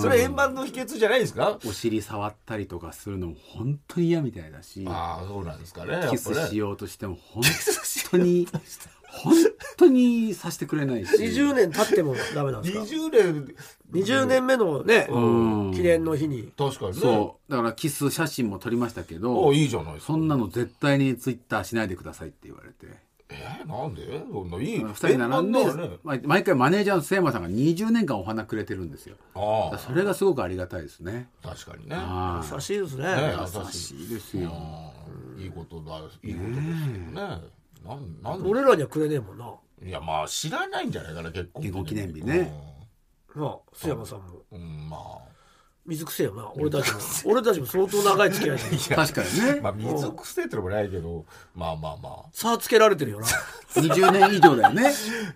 [0.00, 1.58] それ円満の秘訣じゃないですか？
[1.66, 7.42] お尻触ったりとかするのも本当に嫌みたいだしああそうなんですかねキスしようとしても本
[8.10, 8.48] 当に
[9.14, 9.34] 本
[9.76, 11.12] 当にさせてくれないし。
[11.14, 13.54] 20年経ってもダメなんですか？20年。
[13.92, 15.06] 20年目のね。
[15.10, 15.20] う
[15.68, 16.50] ん記念の日に。
[16.56, 16.94] 確かにね。
[16.98, 17.50] そう。
[17.52, 20.12] だからキス写真も撮りましたけあどいいじゃないですか。
[20.14, 22.86] そんなの絶対にツイッターしないでくださいって言われて
[23.32, 24.22] えーなんで？
[24.30, 24.84] そんないい。
[24.84, 29.16] 2人並んで、ねま毎回マネージャーの瀬山さんが20年間お花くれてるんですよ。
[29.34, 31.28] だあそれがすごくありがたいですね。
[31.42, 31.96] あ確かにね。
[31.98, 33.04] あ優しいですね。
[33.04, 34.50] ね優しいですよ。
[35.38, 35.46] い。
[35.46, 37.12] いことだいいことですけどね。
[37.12, 38.48] なんなんで？
[38.48, 39.52] 俺らにはくれねえもんな。
[39.84, 42.52] いやまあ知らないんじゃないかな結婚記念日ね。
[43.34, 44.42] まあ須山さんも。
[44.52, 45.31] うん、うんまあ
[45.84, 46.48] 水くせえよな。
[46.54, 47.00] 俺たちも。
[47.24, 49.60] 俺たちも相当長い付き合いで確かにね。
[49.60, 51.24] まあ水くせえってのもないけど
[51.56, 52.24] まあまあまあ。
[52.32, 53.26] 差つけられてるよな。
[53.74, 54.92] 20年以上だよね。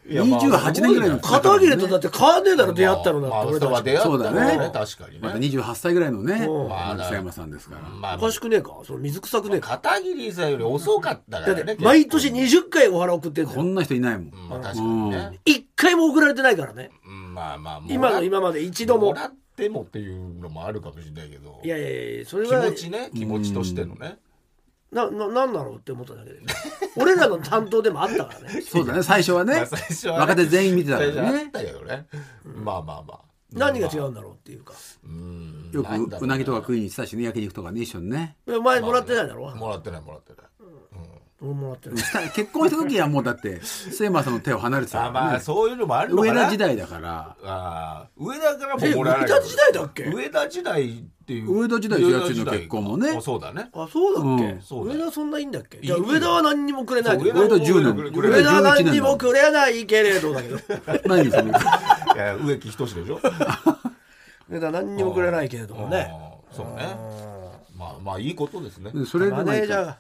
[0.09, 4.57] いやまあ28年ぐらいの片桐とだって変わんねえだろ出会ったのだまあって俺たちまあ出会ったのそうだね。
[4.59, 6.49] ね確かにまたね28歳ぐらいのね
[6.97, 7.81] 松山さんですから。
[7.89, 8.81] まあおかしくねえか？
[8.87, 9.71] その水臭くねえか？
[9.81, 14.29] 片桐さんより遅かったかだってらね毎年20回お花送ってこんな人いないもん。
[14.29, 15.41] うんまあ確かにね。
[15.45, 16.93] 一回も送られてないからね。
[17.05, 19.09] うんまあまあ今の今まで一度も。
[19.09, 24.19] もらってもっていうのもあるかもしれないけどいやいやいやそれは気持ちね気持ちとしてのね。
[24.93, 26.41] なななんだろうって思っただけで
[26.97, 28.61] 俺らの担当でもあったからね。
[28.61, 29.55] そうだね最初はね。
[29.55, 32.07] まあ最初はね若手全員見てたか最初はあっらねたけどね。
[32.45, 33.21] まあまあまあ。
[33.53, 34.75] 何が違うんだろうっていうか。
[35.05, 38.37] うんよなんだろくうなぎとか食いに行ってたしね焼肉とかね一緒にね。
[38.47, 39.55] お前もらってないだろ。
[39.57, 40.47] もらってないもらってない。
[40.61, 47.19] 俺もらってないした結婚した時はもうだってセイマーさんの手を離れてたあまあそういうのもあるのか上な田時代だから。
[47.21, 49.25] ああ上田からもえもらえな。
[49.25, 52.01] い上田時代だっけ上田時代っていう上田時代。
[52.01, 53.15] と家賃の結婚もね。
[53.19, 53.69] あそうだね。
[53.75, 54.63] あそうだっけ、うん。
[54.63, 55.79] そうだよ上田そんないいんだっけ？
[55.79, 57.19] いや上田は何にもくれない。
[57.23, 58.13] けど上田10年。
[58.15, 60.59] くれ上田は何にも11くれないけれどだけど。
[61.07, 61.43] 何それ？
[62.47, 63.21] 植木仁でしょ？
[64.49, 66.11] 上田は何にもくれないけれどもね。
[66.51, 66.97] そうね。
[67.77, 68.91] まあまあいいことですね。
[69.07, 69.99] それでマネージャーが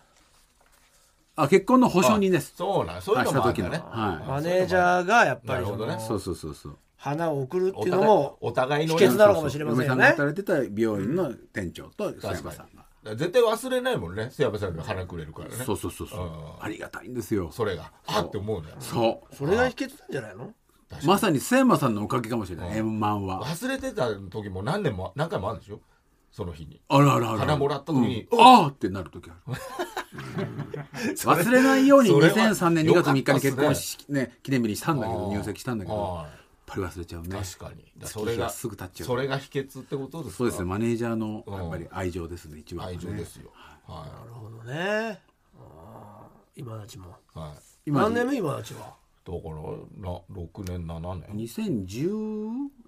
[1.37, 2.55] あ結婚の保証人です。
[2.57, 3.83] そうなんそういうのもあるんだね。
[3.85, 4.29] はい。
[4.29, 5.92] マネージャーがやっぱりそなるほどね。
[5.94, 6.79] のそうそうそうそう。
[6.96, 13.14] 花を送るっていうのもお互いの秘訣なのかもしれません嫁さんがよね働いてた病院の店長と佐山さんが。
[13.14, 14.31] 絶対忘れないもんね。
[14.33, 15.57] 瀬山さんが花くれるからね。
[15.57, 16.20] そうそうそうそう。
[16.20, 16.31] うん。
[16.59, 17.51] ありがたいんですよ。
[17.53, 17.92] それが。
[18.07, 19.35] あって思うんだよそう。
[19.35, 20.53] それが秘訣なんじゃないの？
[21.05, 22.79] まさに瀬山さんのおかげかもしれない。
[22.79, 23.44] 円満は。
[23.44, 25.81] 忘れてた時も何年も何回もあるんでしょ？
[26.37, 26.83] その日に。
[26.88, 28.40] あるあるある花もらった時にうん。
[28.40, 29.57] ああってなる時ある。
[31.16, 36.29] 忘れないようにそれは2003年2月3日に結婚よかったっす式ね記念日にしたんだけど入籍したんだけどやっは
[36.66, 37.29] ぱり忘れちゃうね。
[37.29, 37.85] い確かに。
[38.07, 40.37] それがすぐ経っちゃうそれが秘訣ってことですか？
[40.38, 41.55] そうですねマネージャーのうん。
[41.55, 42.99] やっぱり愛情ですね一番はね。
[42.99, 43.51] 愛情ですよ。
[43.87, 45.22] はなるほどね。
[46.55, 47.07] 今たちも。
[47.07, 47.59] いはい。
[47.87, 48.94] 今何年目今たちは？
[49.25, 51.46] だからな6年7年。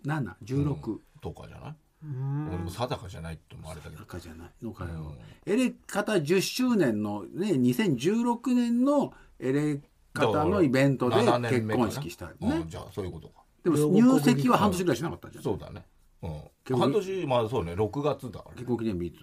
[0.05, 1.75] 201716とかじゃない？
[2.03, 4.05] 俺も定かじゃないってのもあれだけど。
[4.05, 5.15] かじゃないのかよ。
[5.47, 9.81] エレカタ10周年のね2016年のエレ
[10.13, 12.49] カタのイベントで7年結婚式したよね。
[12.49, 12.69] うん。
[12.69, 13.43] じゃあそういうことか。
[13.65, 15.85] でも入籍は半年ぐらいしなかったじゃんそうだね。
[16.23, 16.79] うん。
[16.79, 17.73] 半年まあそうね。
[17.73, 18.55] 6月だから。
[18.55, 19.17] ね結婚記念日いつ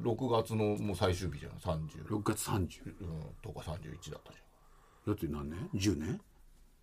[0.00, 1.52] ？6月のもう最終日じゃん。
[1.52, 3.22] 30 6月30うん。
[3.42, 4.38] とか31だったじ
[5.06, 6.20] だって何年？10年？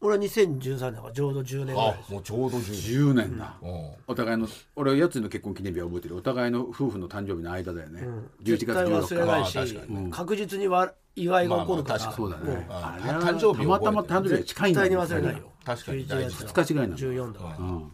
[0.02, 3.58] 俺は2013年だからちょうど10年ぐらいゃんあもうちょうど10 10年だ。
[3.62, 3.92] うん。
[4.08, 6.16] お互いの俺はやつの結婚記念日は覚えてる。
[6.16, 8.02] お互いの夫婦の誕生日の間だよね、
[8.44, 10.12] 11月絶対忘れ16日ないし、まあ確かに。
[10.12, 15.52] 確実にわ祝いが起こるから、まあまあそうだね誕生日たまたま誕生日が近いんだ絶対によ忘れないよ。
[15.66, 16.08] 確かに。
[16.08, 16.92] 大事11二日違いなん。
[16.92, 17.92] だ14だから、うん。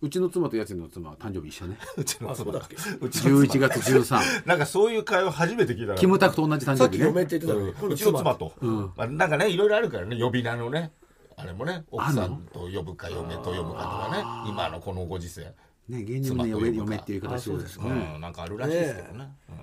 [0.00, 1.78] うちの妻とやつの妻は誕生日一緒ね。
[1.96, 2.30] うちの妻。
[2.32, 2.76] あそうだっけ？
[3.00, 7.06] うちの11月13なんかそういう会話初めて聞いたキムタクと同じ誕さっき生日ね。
[7.06, 8.52] 嫁って言ってたのに、今度うちの妻と、
[8.96, 10.20] まあ、なんかねいろいろあるからね。
[10.20, 10.92] 呼び名のね
[11.38, 15.42] あれもね奥さんと呼ぶか嫁と呼ぶかとかね今のこのご時世、
[15.88, 19.56] ね芸人もね妻と呼ぶか嫁嫁っていう言い方してるんですうねん、なんかあるらしいですけどね、うん、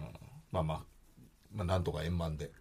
[0.52, 0.82] まあまあ
[1.54, 2.52] まあなんとか円満で。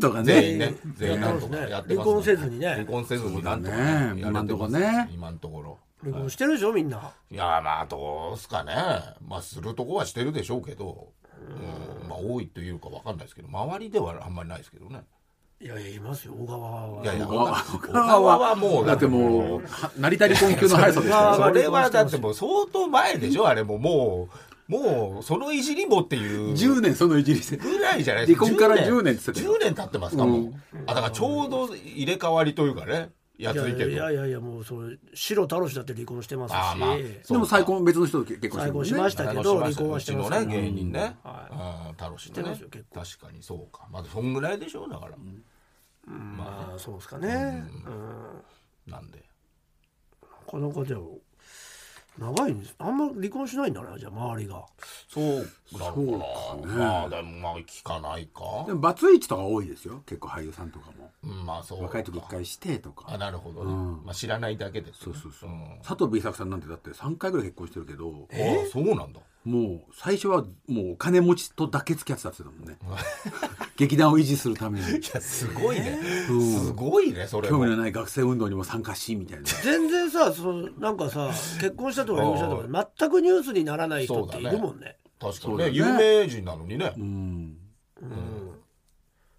[0.00, 0.66] とか全員ね。
[0.66, 2.68] ね全員なんとかやってます離婚せずにね。
[2.68, 4.80] 離婚せずになんとかね。
[4.80, 8.74] ね今んところ離婚してるでしょみんな、いやまあどうすかね。
[9.20, 13.48] まあするとこはしてるでしょうけど、うん、まあ多いというかわかんないですけど。
[13.48, 15.02] 周りではあんまりないですけどね
[15.62, 16.34] いやいやいますよ。
[16.34, 17.02] 小川は。
[17.04, 17.44] いやいや小
[17.92, 18.56] 川は。
[18.56, 23.78] もうだってもうは成田離婚級の速さですからそれはだってもう相当前でしょあれも。
[23.78, 24.28] も
[24.68, 26.52] うもうそのいじりもっていう。
[26.54, 28.26] 10年そのいじりしてぐらいじゃない？
[28.26, 29.14] ですか離婚から10年。
[29.14, 30.52] って言ってたよ10年経ってますかもう、
[30.86, 42.56] あだからちょうど入れ替わりというかねやついけどいやいやいやもうそれ白太郎氏だって離婚してますし、あーまあでも再婚別の人と結婚して再婚しましたけど離婚はしてますからうちのね芸人ね、はうん楽しいしてね
[42.94, 43.86] 確かにそうか。
[43.92, 45.16] まだそんぐらいでしょうだから、
[46.06, 48.92] まあそうですかね、うん。
[48.92, 49.24] なんで。
[50.22, 51.18] なかなかでも
[52.18, 52.74] 長いんです。
[52.78, 54.66] あんま離婚しないんだねじゃあ周りが。
[55.08, 55.46] そう
[55.78, 56.18] なの
[56.60, 56.74] かな。
[56.74, 58.64] まあでもまあ聞かないか。
[58.66, 60.02] でもバツイチとか多いですよ。
[60.04, 61.10] 結構俳優さんとかも。
[61.24, 61.84] うんまあそうか。
[61.84, 63.70] 若い時一回してとあかなるほどね、
[64.04, 68.28] まあ知らないだけですそうそうそう、あ佐藤 B 作さんなんてだって3回ぐらい結婚してるけど。
[68.30, 68.34] あ
[68.70, 73.04] そうなんだもう最初はもうお金持ちとだけ付き合ってたって言ってたもんね。
[73.76, 74.86] 劇団を維持するために。
[74.86, 77.58] いやすごいね、すごいねそれも。
[77.58, 79.44] 興味のない学生運動にも参加しみたいな。
[79.44, 81.28] 全然さそのなんかさ
[81.60, 84.96] 結婚したとか離婚したとか全くニュースにならない人っているもんね。
[85.20, 85.64] 確かにね。
[85.64, 85.70] ね。
[85.70, 87.56] 有名人なのにね、うん。
[88.00, 88.10] だっ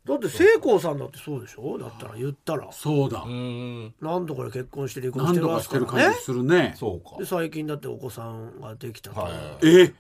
[0.05, 1.77] てって聖光さんだってそうでしょ？
[1.77, 1.87] だ。
[1.87, 2.71] ったら言ったら。
[2.71, 3.21] そうだ。
[3.21, 6.73] うーん何度かで結婚して離婚し何とてまかしてる感すからねじするね。
[6.77, 7.17] そうか。
[7.17, 9.33] で最近だってお子さんができたと、はい。
[9.67, 9.93] え？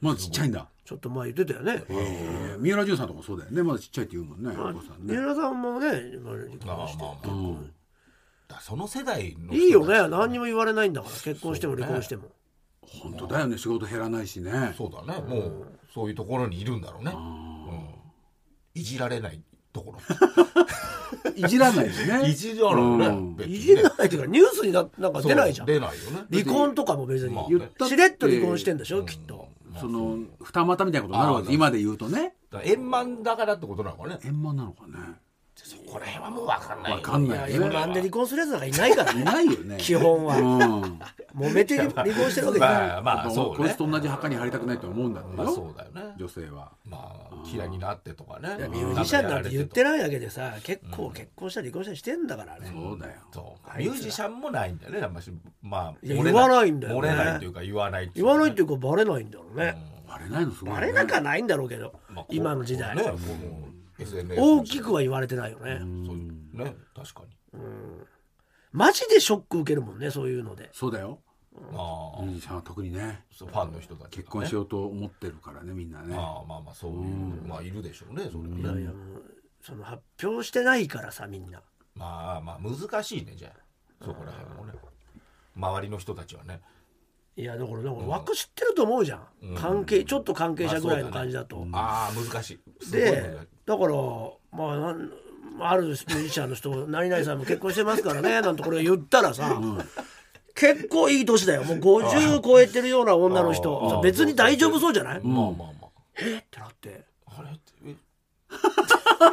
[0.00, 0.66] まだちっちゃいんだ。
[0.84, 3.62] ちょっと前言ってたよね、えー三浦淳さんとかそうだよね。
[3.62, 5.14] まだちっちゃいって言うもんねまあお子さんね。
[5.14, 6.98] 三浦さんもね今離まあ婚して。
[6.98, 7.72] まあまあうん。
[8.46, 10.08] だその世代の人いいよね。
[10.08, 11.14] 何にも言われないんだから。
[11.14, 12.24] 結婚しても離婚しても、
[12.82, 13.56] 本当だよね。
[13.56, 14.74] 仕事減らないしね。
[14.76, 15.22] そうだね。
[15.26, 17.18] もうそういうところにいるんだろうね、うん、い
[18.84, 19.40] じられない
[19.72, 19.98] ところ。
[21.34, 22.22] いじらないしね。
[22.28, 23.36] いじられるね、うん。
[23.36, 23.58] 別にね。
[23.58, 25.66] いじらないっていうかニュースにななんか出ないじゃん。
[25.66, 26.26] そう出ないよね。
[26.30, 27.34] 離婚とかも別に。
[27.34, 29.48] まあ言ったってしれっと離婚してんでしょ、きっと。
[29.80, 32.34] その二股みたいなことになるわあーけ今で言うとね。
[32.50, 34.18] だから円満だからってことなのかね。
[34.24, 34.94] 円満なのかね
[35.56, 36.90] そこら辺はもう分かんない。
[36.90, 39.76] よわかんないよね今なんで離婚するやつなんかいないからいねないよね。
[39.78, 40.36] 基本は。
[40.36, 40.98] うん。
[41.34, 43.56] 揉めて離婚してるわけじゃない、まあまあそうね。
[43.56, 46.14] こいつと同じ墓に入りたくないと思うんだってまあよそうだよね。
[46.18, 46.72] 女性は。
[46.84, 46.98] ま
[47.30, 48.68] あ嫌いになってとかね。
[48.68, 53.58] ミュージシャンなんて言ってるないだけでさ結構結婚したり離婚したりしてんだからね、そうだよ。
[53.78, 55.02] ミュージシャンもないんだよね。
[55.02, 55.30] あんまし
[55.62, 57.00] まあ言わないんだよね。
[57.00, 59.76] 漏れないというか言わない言わないっていいうかバレないんだろうね、
[60.08, 60.80] バレないのすごいね。
[60.80, 61.92] バレなくはないんだろうけど、
[62.28, 63.02] 今の時代、ね
[63.98, 66.76] SNS 大きくは言われてないよね、そうね。
[66.94, 67.60] 確かに。
[68.72, 70.70] マジでショック受けるもんねそういうので。
[70.72, 71.20] そうだよ。
[71.72, 72.22] ああ。
[72.22, 73.24] ミュージシャンは特にね。
[73.30, 74.10] そうファンの人たちがね。
[74.16, 76.16] 結婚しようと思ってるからねみんなね。
[76.16, 79.22] ああまあまあそういうまあいるでしょうねそれいやはいねやもう
[79.62, 81.62] その発表してないからさみんな。
[81.94, 84.04] まあまあ難しいねじゃあ。
[84.04, 84.72] そこら辺もね。
[85.56, 86.60] 周りの人たちはね。
[87.36, 89.54] いやだからだから枠知ってると思うじゃん、うん。
[89.56, 92.60] 関係ちょっと関係者ぐらいの感じだと、ああ難しい。
[92.80, 93.94] すごいで難しいだから
[94.52, 95.10] まあなん
[95.60, 99.60] あるミュージシャンの人「何々さんも結婚してますからね」 なんてこれ言ったらさ、
[100.54, 101.64] 結構いい年だよ。
[101.64, 104.00] もう50超えてるような女の人。
[104.02, 105.88] 別に大丈夫そうじゃない、まあまあまあ。
[106.16, 106.38] え？
[106.38, 107.04] ってなって。
[107.26, 107.50] あれ？
[107.50, 107.94] ってえ？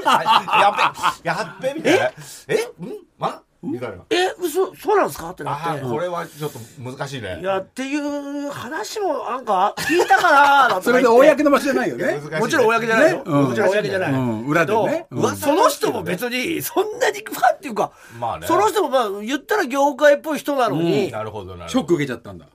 [0.06, 0.76] やっ
[1.24, 2.12] べやっべみたいな。
[2.48, 2.56] え？
[2.56, 2.70] ん？
[3.18, 5.70] まみたいな「え嘘そうなんですか?」ってなって。
[5.70, 7.40] ああこれはちょっと難しいね。
[7.42, 10.86] いやっていう話もなんか聞いたかななんて。
[10.90, 12.22] それで公の場所じゃないよね。
[12.40, 13.24] もちろん公じゃないよ、ね。
[13.26, 13.44] うん。
[13.44, 14.48] もちろん公じゃない、うん。
[14.48, 15.08] 裏でね。
[15.10, 15.36] けどうん。
[15.36, 18.48] その人も別にそんなにファンっていうか、まあね。
[18.48, 21.70] その人もまあ言ったら業界っぽい人なのに、なるほどなるほど。
[21.70, 22.48] ショック受けちゃったんだ。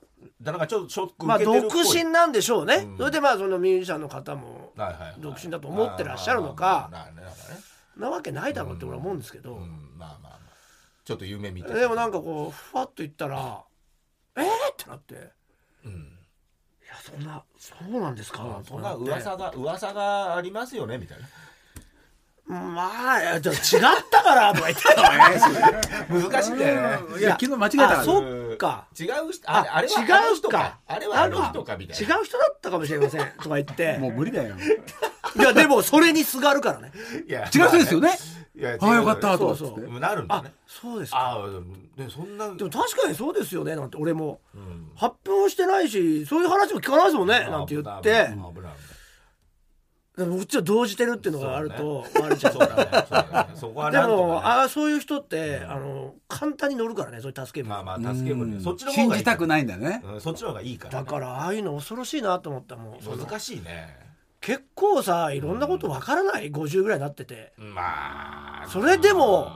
[0.42, 1.84] だからちょっとショックまあ受けてるっぽい。
[1.84, 5.14] 独身なんでしょうね、それでまあそのミュージシャンの方もはいはいはい。
[5.18, 6.88] 独身だと思ってらっしゃるのか。
[6.90, 9.60] まあまあまあなわけないだろうって俺は思うんですけど、うん。
[9.96, 10.38] まあまあまあ
[11.06, 13.62] ちょっと夢見てでもなんかこうふわっと言ったら
[14.36, 15.22] 「えー!」ってなって「いや
[17.00, 21.26] そんなそうなんですか?」そんな噂が噂がありますよねみたいな。
[22.48, 27.18] まあいやちょっと違ったから とか言って難しいんだよね。
[27.18, 28.86] いや昨日間違えたあそっか。
[28.98, 30.78] 違う人あれあれは違あの人うか。
[30.86, 32.16] あれはあの人かみたいな。
[32.16, 33.98] 違う人だったかもしれませんとか言って。
[33.98, 34.54] もう無理だよ。
[35.36, 36.92] いやでもそれにすがるからね。
[37.28, 38.16] いや違う人ですよね
[38.58, 39.68] いやああよかったとそう。
[39.68, 40.52] そうなるんだね。
[40.66, 41.18] そうですか。
[41.18, 41.48] ああ
[41.96, 42.54] でそんな。
[42.54, 44.40] でも確かにそうですよねなんて俺も。
[44.94, 48.30] 発表してないしそういう話も聞かないですもんねなんて言って。
[50.16, 58.58] でもうちは動じてるっていうのがあるとバレちでもああそういう人ってあの簡単に乗るからねそういう助けまあもまあ助けもね。
[58.58, 60.00] そっちの方信がいいじたくないんだね。
[60.02, 61.00] うんそっちの方がいいから。
[61.00, 63.02] ねだからああいうの恐ろしいなと思ったもん。
[63.02, 64.05] その難しいね
[64.46, 67.52] 結構さいろんなことわからない？50ぐらいになってて。
[67.59, 68.68] まあ。
[68.68, 69.50] それでも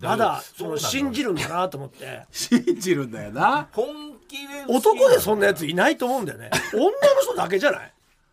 [0.00, 2.26] まだその信じるるんだなと思って。
[2.32, 3.68] 信じるんだよな。
[3.70, 3.86] 本
[4.26, 6.50] 気で男でそんなやついないと思うんだよね。
[6.74, 6.90] 女の
[7.22, 7.92] 人だけじゃない？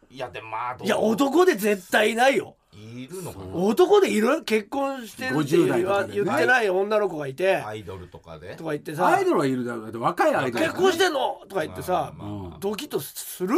[0.09, 0.87] いやでもまあどう？
[0.87, 2.55] いや男で絶対いないよ。
[2.73, 3.45] いるのかな？
[3.53, 4.43] 男でいる？
[4.45, 6.25] 結婚してるって50代言わとかでね。
[6.25, 7.57] 言ってない女の子がいて。
[7.57, 8.55] アイドルとかで。
[8.55, 9.05] とか言ってさ。
[9.05, 9.85] アイドルはいるだろう。
[9.85, 11.41] けど若いアイドル結婚してんの？
[11.47, 12.13] とか言ってさ。
[12.17, 12.57] まあまあまあ。
[12.59, 13.55] ドキッとする？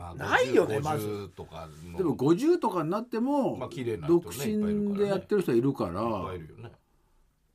[0.00, 1.06] まあないよね50まず。
[1.06, 1.98] 50とかの。
[1.98, 5.90] でも50とかになってもまあ綺麗な人ね独身でやってる人いるから
[6.34, 6.72] いるよね。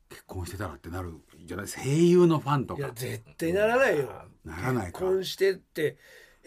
[0.08, 1.66] 結婚してたらってなるじゃない？
[1.66, 2.80] 声優のファンとか。
[2.80, 4.08] いや絶対ならないよ。
[4.44, 5.96] ならない結か婚してって。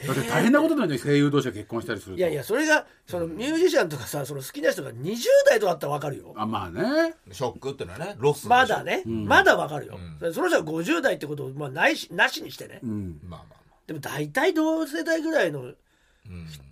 [0.08, 1.06] だって大変なことなんじゃない？
[1.06, 2.20] 声優同士が結婚したりすると。
[2.20, 5.18] いやいやそれがそのミュージシャンとかさその好きな人が20
[5.50, 6.34] 代とかだったら分かるよ。
[6.38, 7.16] あまあね。
[7.34, 13.20] ショックってのはねロスまだね、まだ分かるよ、うその人は50代ってことをまあないしなしにしてね、うん。
[13.28, 15.74] まあまあまでも大体同世代ぐらいの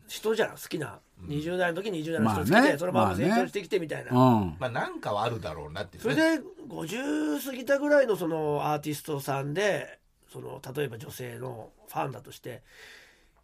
[0.07, 2.77] 人じゃん好きな、20代の時に20代の人好きで、まあね。
[2.77, 3.41] そのまま成まあね。
[3.43, 4.15] 長してきてみたいな、う
[4.45, 4.55] ん。
[4.59, 9.99] まあなんかはあるだろうなっていうそれで50過ぎたぐらいのそのアーティストさんで
[10.31, 12.61] その例えば女性のファンだとして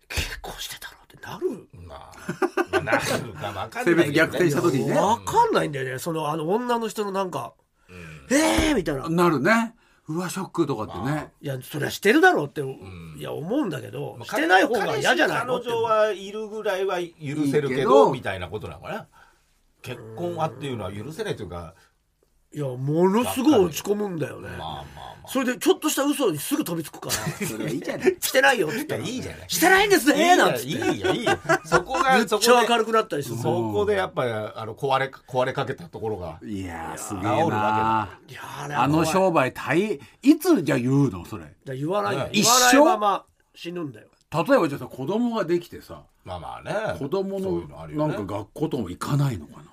[0.08, 1.68] 結婚してたのってなる？
[1.88, 2.12] まあ
[2.72, 4.12] まあなるかわかん性ないね。
[4.12, 4.94] 別逆転した時にね。
[4.94, 6.00] 分かんないんだよね。
[6.00, 7.54] そのあの女の人のなんか
[8.30, 9.10] 「えー!」みたいな。
[9.10, 9.74] なるね
[10.10, 11.32] うわショックとかってね。
[11.42, 15.60] いやそれはしてるだろうって、いや思うんだけど、まあしてない方が嫌じゃないの？
[15.62, 18.12] 彼女はいるぐらいは許せるけど。
[18.12, 19.08] みたいなことなのかな。
[19.82, 21.74] 結婚はっていうのは許せないというか
[22.56, 24.50] いやものすごい落ち込むんだよね。
[24.50, 24.84] まあまあ
[25.24, 27.14] まそれでちょっとした嘘にすぐ飛びつくから。
[27.48, 28.16] それはいいじゃない。
[28.20, 28.76] してないよって。
[28.76, 29.50] 言ったらあいいじゃない。
[29.50, 30.64] してないんですねなんて。
[30.64, 31.32] いいよいいよ。
[31.66, 33.38] そこが めっちゃ明るくなったりする。
[33.38, 36.40] そこでやっぱりあの壊れ壊れかけたところが。
[36.44, 38.84] いやーすげえ治るわないやあれは。
[38.84, 41.46] あの商売大変いつじゃあ言うのそれ？
[41.66, 42.18] じゃあ言わない。
[42.18, 42.84] ね言わない一生？
[42.86, 44.08] まま死ぬんだよ。
[44.32, 47.00] 例えばじゃあさ子供ができてさまあまあね。
[47.00, 48.14] 子供のあるよね。
[48.14, 49.73] なんか学校とも行かないのかな？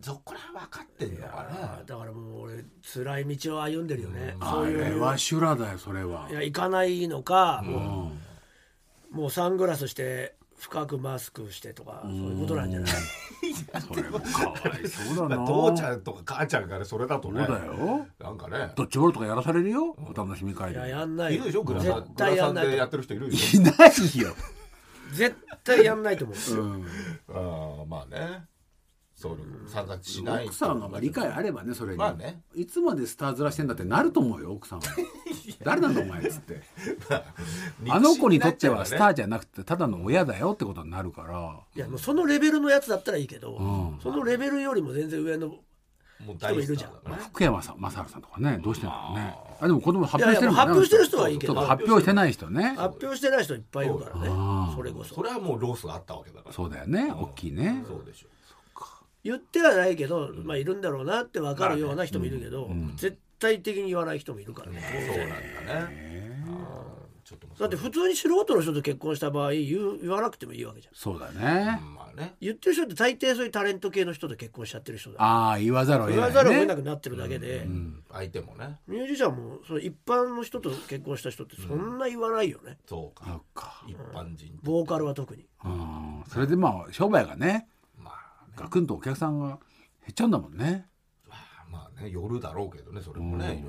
[0.00, 1.82] そこら辺分かってんのかね。
[1.86, 4.84] だからもう俺辛い道を歩んでるよね、あそういう。
[4.84, 6.34] れは修羅だよそれはい。
[6.34, 8.12] や行かないのか、も
[9.12, 9.16] うん。
[9.16, 12.90] うもうサングラスして深くマスクしてとかそういうことなんじゃない？
[13.80, 15.46] それもかわいそうだな。
[15.46, 18.06] 父ちゃんとか母ちゃんがねそれだとねそうだよ。
[18.18, 18.72] なんかね。
[18.76, 19.96] ドッジボールとかやらされるよ？
[19.98, 21.34] お楽しみ会いやでやんない。
[21.36, 24.34] いるでしょグラサン絶グラサン対やんないとでやってる人いるでしいないよ。
[25.12, 26.36] 絶対やんないと思う。
[26.60, 26.86] うん。
[27.82, 28.44] あまあね
[29.18, 30.44] そういう散々しない。
[30.44, 32.40] 奥さんが理解あればねそれに、まあね。
[32.54, 34.84] いつまでスター面してんだってなると思うよ奥さんは。
[35.64, 36.62] 誰なんだお前っつって。
[37.90, 41.58] あの子にとってはスターじゃなくてただの親だよってことになるから。
[41.74, 43.98] いやもうそのレベルのやつだったらいいけど、ん。
[44.00, 45.56] そのレベルよりも全然上の
[46.20, 46.92] 人もいるじゃん。
[47.16, 49.34] 福山さん正治さんとかねどうしてんだろうね。
[49.60, 51.54] あでも子供発表してるいやいや発表してる人はいいけど。
[51.56, 52.74] 発表してない人ね。
[52.76, 54.28] 発表してない人いっぱいいるからね。
[54.28, 54.76] うん。
[54.76, 55.16] それこそ。
[55.16, 56.54] それはもうロースがあったわけだから。
[56.54, 57.82] そうだよね大きいね。
[57.84, 58.28] そうでしょ
[59.28, 65.28] 言ってはないけど、まあいるんだろうなって分かるような人もいるけど、絶対的に言わない人もいるからね、そうなん
[65.66, 66.08] だね。
[67.24, 70.94] ちょっともうだって普通に素人の人と結婚した場合言う言わなくてもいいわけじゃん。
[70.94, 71.78] そうだね。
[71.94, 72.36] まあね。
[72.40, 77.66] 言ってる人って大抵そういうタレント系の人と結婚しちゃってる人だああ言わざるを得ない言わざるを得なねくなってるだけで、
[78.10, 78.80] 相手もね。
[78.86, 83.26] ミュージシャンもその一般の人と結婚した人ってそんな言わないよね、そうか。
[83.26, 83.84] そっか。
[83.86, 85.46] 一般人ボーカルは特に。
[85.66, 87.68] うんそれでまあ商売がね
[88.58, 89.56] ガクンとお客さんが減
[90.10, 90.86] っちゃうんだもんね。
[91.70, 93.68] まあね夜だろうけどねそれもねいろいろ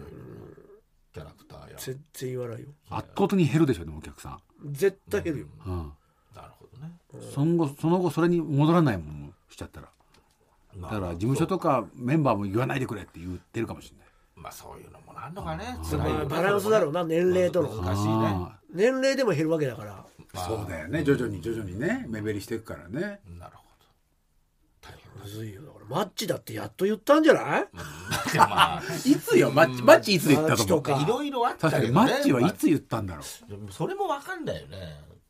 [1.13, 1.75] キャラクターや。
[1.78, 2.67] 全然言わないよ。
[2.89, 4.39] 圧倒的に減るでしょでもお客さん。
[4.71, 5.93] 絶対減るよ、うん。
[6.36, 6.93] なるほどね。
[7.34, 9.88] その後その後それに戻らないものしちゃったら。
[10.75, 14.08] だだから事務所とかメンバーも言わないでくれって言ってるかもしれない。
[14.36, 17.69] まあそういうのもなんのかね辛いバランスだろうな年齢との。
[17.69, 18.13] 難しいね。
[18.13, 20.06] あ年齢でも減るわけだから。
[20.34, 20.39] あ。
[20.39, 21.04] そうだよね。
[21.04, 22.06] 徐々に徐々にね。
[22.08, 23.19] 目減りしていくからね。
[23.39, 23.59] なるほど
[25.23, 25.62] むずいよ。
[25.63, 27.67] だからマッチだってやっと言ったんじゃない？
[28.36, 29.51] だまあ いつよ？
[29.51, 30.82] マッチマッチいつ言ったと思う？
[30.82, 31.01] マッチとか。
[31.01, 31.88] いろいろあったけどね。
[31.89, 34.77] にマッチはいつ言ったんだろでもそれもわかんないよね。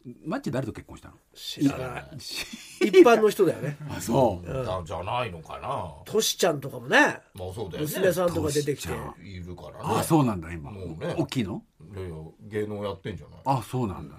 [0.05, 1.15] うマッチ誰と結婚したの？
[1.33, 2.07] 知らない。
[2.17, 3.77] 一般の人だよね。
[3.89, 4.47] あそう。
[4.47, 5.93] だじゃないのかな。
[6.05, 6.97] トシちゃんとかもね。
[7.33, 7.91] まあそうだよね。
[7.93, 8.93] 娘さんとか出てきて。
[9.23, 9.99] いるからね。
[9.99, 10.71] あそうなんだ今。
[10.71, 11.15] もうね。
[11.17, 11.63] 大きいの？
[11.93, 13.39] いやいや芸能やってんじゃない？
[13.45, 14.15] あそうなんだ。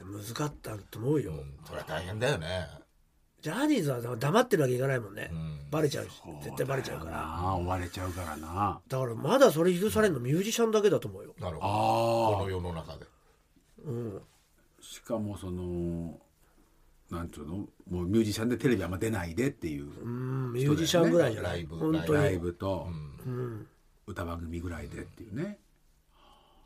[0.00, 1.54] 難かったと思うよ、うん。
[1.64, 2.68] それは大変だよね
[3.44, 5.70] ジャニーズは黙ってるわけいかないもんね、ん。
[5.70, 6.12] バレちゃうし。
[6.42, 7.18] 絶対バレちゃうから。
[7.18, 8.80] ああ追われちゃうからな。
[8.88, 11.34] だからまだそれ許されるのミュージシャンだけだと思うよ。
[11.38, 11.66] なるほど。
[11.66, 13.04] あこの世の中で。
[14.80, 16.18] しかもその
[17.10, 17.68] なんつうの？
[17.90, 20.52] もうミュージシャンでテレビあんま出ないでっていううん。
[20.54, 21.76] ミュージシャンぐらいじゃない、ライブ。
[21.76, 22.22] 本当に。
[22.22, 22.88] ライブと
[23.26, 23.66] うん、
[24.06, 25.58] 歌番組ぐらいでっていうね。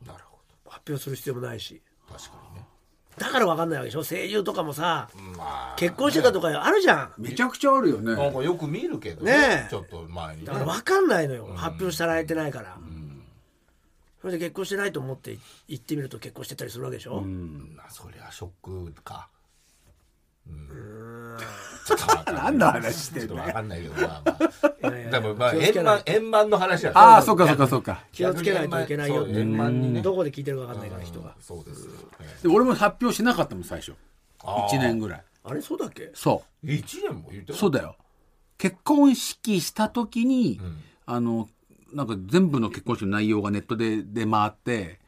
[0.06, 0.38] なるほ
[0.68, 1.82] 発表する必要もないし。
[2.08, 2.66] ど確かにね
[3.18, 4.04] だから分かんないわけでしょ？
[4.04, 7.12] 声優とかもさまあ結婚してたとかあるじゃん。
[7.18, 8.14] めちゃくちゃあるよね。
[8.14, 9.68] なんかよく見るけどねえ。
[9.68, 10.42] ちょっと前に。
[10.42, 12.78] ねだから分かんないのよ、発表したられてないから、
[14.20, 18.50] それで結婚してないと思って行ってみると結婚してたりするわけでしょ、まあそりゃショッ
[18.92, 19.28] クか
[22.26, 24.22] 何の話してちょっとんだよわかんないけどまあ
[24.82, 24.90] まあ。
[24.90, 28.04] でもまあ円満円満の話だああそっかそっかそっか。
[28.12, 30.02] 気をつけないといけないよ円満にね。
[30.02, 31.34] どこで聞いてるか分かんないから人が。
[31.40, 31.88] そうです。
[32.42, 33.94] で俺も発表しなかったもん最初。
[34.44, 34.76] あー。
[34.76, 35.22] 1年ぐらい。
[35.44, 36.10] あれそうだっけ？
[36.14, 37.96] そ一年も言ってうそうだよ。
[38.58, 40.60] 結婚式した時に、
[41.06, 41.48] あの
[41.94, 44.98] なんか全部の結婚式の内容がネットで出回って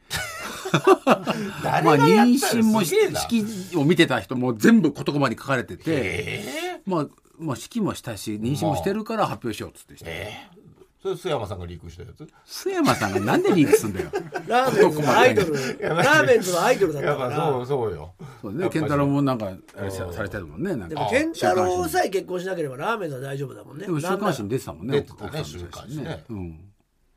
[1.63, 3.19] まあ妊がやった娠ものすげえな。
[3.19, 6.81] 式を見てた人も全部言葉に書かれてて、え。
[6.85, 7.07] まあ、
[7.37, 10.61] まあ式もしたし妊娠もしてるから発表しようっつってして、え
[11.01, 12.67] それ須山さんがリークしたやつ？
[12.67, 14.11] 須山さんがなんでリークすんだよ。
[14.47, 15.53] ラーメンズのアイドル。
[15.79, 17.31] ラーメンズのアイドルだったから。
[17.31, 18.13] やっぱそうそうよ。
[18.43, 18.69] そうね。
[18.69, 20.75] 健太郎もなんかあれさされてるもんね。
[20.75, 23.85] なんかでも健太郎さえ結婚しなければラーメンズは大丈夫だもんね。
[23.87, 26.23] でも週刊誌に出てたもんね出てたね週刊誌ね。
[26.29, 26.47] うん。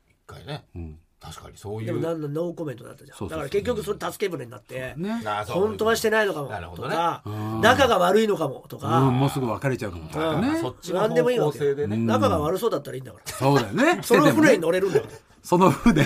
[0.09, 0.65] 一回ね。
[0.75, 3.17] ん確かにそういでもうなんのノーコメントだったじゃん。
[3.17, 3.37] そうそうそう。
[3.37, 5.21] だから結局それ助け舟になってね。
[5.47, 6.89] 本当はしてないのかもなるほどね。
[6.89, 7.23] とか
[7.61, 10.59] 仲が悪いのかもとうんかもうすぐ別れちゃうかもとかね。
[10.59, 11.97] そっちの何でもいい方わけ向性でね。
[11.97, 13.33] 仲が悪そうだったらいいんだから。
[13.33, 13.99] そうだよね。
[14.03, 15.13] その船に乗れるんだから。
[15.43, 16.05] その船。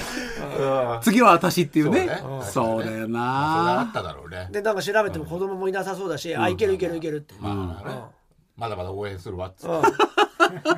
[1.02, 2.10] 次は私っていうね。
[2.44, 4.50] そうだよそれがあなっただろうね。
[4.52, 7.36] でなんか調べても子供もいなさそうだしあいけるいけるいけるって。
[7.40, 7.96] まあね。
[7.96, 8.12] ま
[8.58, 9.76] まだまだ応援するわっつって。
[9.76, 9.84] うん。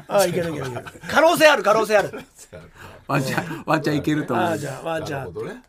[0.08, 1.64] あいけるいけるいける可能性ある。
[1.64, 2.12] 可能性ある
[3.12, 4.46] ワンチャンワンチャンいけると思う。
[4.46, 5.62] あじゃあワンちゃんなるほどね。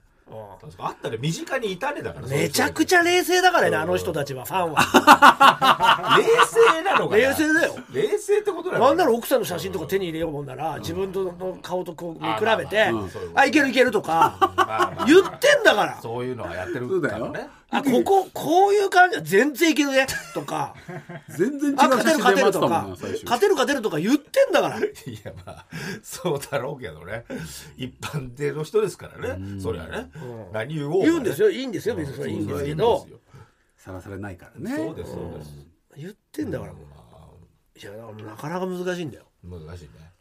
[0.62, 1.18] 確かあったね。
[1.20, 2.26] 身近にいたねだから。
[2.28, 4.78] めちゃくちちゃ冷静だからねあの人たちはファンは。
[4.80, 7.28] ゃ 冷静なのかな？
[7.28, 7.74] 冷静だよ。
[7.92, 15.98] 冷静ってことだよなんなら奥さんの写真とか手に入れようもんなら自分の顔とこう見比べてあまあまあそういけるいけるとか言ってんだから。
[16.00, 20.74] そういうのはやってるからねあこここういう感じは全然いけるねとか。
[21.30, 22.86] 全然違うあ勝てる勝てるとか。
[22.90, 24.78] 勝てる勝てるとか言ってんだから。
[24.78, 24.82] い
[25.24, 25.66] やまあ
[26.02, 27.24] そうだろうけどね。
[27.78, 29.58] 一般的の人ですからね。
[29.60, 30.10] そりゃね。
[30.52, 31.48] 何言おう言うんですよ。
[31.50, 31.94] いいんですよ。
[31.94, 33.06] 別にそれはいいんですけど。
[33.78, 34.76] さらされないからね。
[34.76, 35.50] そうですそうです。
[35.96, 36.72] 言ってんだから。
[36.74, 36.84] もう
[37.78, 37.90] いや
[38.26, 39.24] なかなか難しいんだよ。
[39.42, 40.12] 難しいね。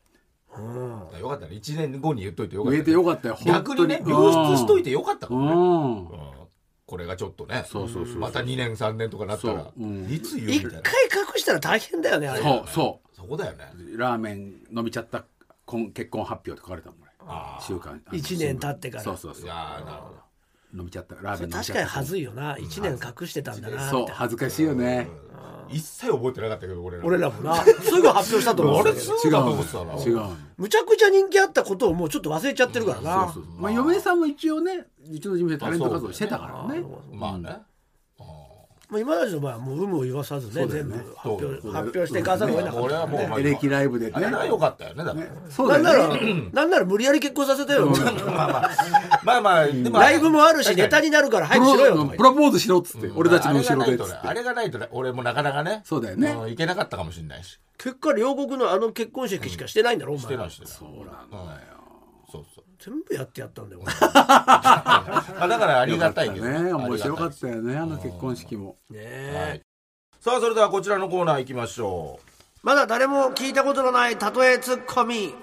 [0.57, 1.19] うん。
[1.19, 1.55] よかったね。
[1.55, 5.55] 1年後に言っといてよかった言えてよかったよ逆にね流出しといてよかったかうらねん。
[5.55, 6.40] うん
[6.91, 9.81] これがちょっとねそうそうそうまた2年3年とかなったらそう。
[9.81, 10.11] うん。
[10.11, 10.89] いつ言うみ一回たいな。
[11.21, 12.41] 隠したら大変だよねあれ。
[12.41, 13.71] そうそそこだよね。
[13.93, 15.23] うラーメン飲みちゃった
[15.65, 18.01] 婚結婚発表って書かれたもん俺週刊。
[18.05, 19.03] あの一年経ってから。
[19.05, 19.45] そうそうそう。
[19.45, 20.15] いやーなるほど
[20.73, 22.55] 飲みちゃったラーメン飲みちゃった確かに恥ずいよな。
[22.55, 25.09] 1年隠してたんだなってそう恥ずかしいよね。
[25.69, 27.55] 一切覚えてなかったけど俺ら俺らもな。
[27.63, 28.81] すぐ発表したと思う。
[28.81, 29.93] あれそうだと思ってたな。
[29.93, 30.21] 違う。
[30.57, 33.31] むちゃくちゃ人気あったことをもうちょっと忘れちゃってるからな。
[33.33, 33.61] そうそう。
[33.61, 36.83] まあ嫁さんも一応ねうちの事務所でタレント活動してたからね。
[37.13, 37.57] まあね
[38.91, 42.85] まあ今たちの場合はもう有無を言わさずね全部発表発表していかざるを得なかった。
[42.85, 44.11] 俺はもうまあエレキライブでね。
[44.15, 45.27] あれは良かったよねだから。
[45.49, 47.87] そうなんならだよねなんなら無理やり結婚させたよ。
[47.87, 48.71] まあまあ
[49.23, 54.13] まあまあでもライブもあるしネタになるからプ早くしろよプロポーズしろっつって俺たちの後ろでっつって。
[54.27, 54.89] あれがないとね。
[54.91, 55.83] 俺もなかなかね。
[55.85, 56.33] そうだよね。
[56.33, 57.59] んいけなかったかもしれないし。
[57.77, 60.23] 結果両国のあの結婚式しかしてないんだろお前。
[60.25, 60.73] してないしてない。
[60.73, 61.61] そうなんだよ。
[62.29, 66.73] そうそう全部やってやったんだよま あだからありがたいけどね。
[66.73, 68.77] 面白かったよねあの結婚式も。
[68.89, 69.61] ねはい。
[70.19, 72.19] さあそれではこちらのコーナー行きましょ
[72.63, 75.35] まだ誰も聞いたことのない例えツッコミ。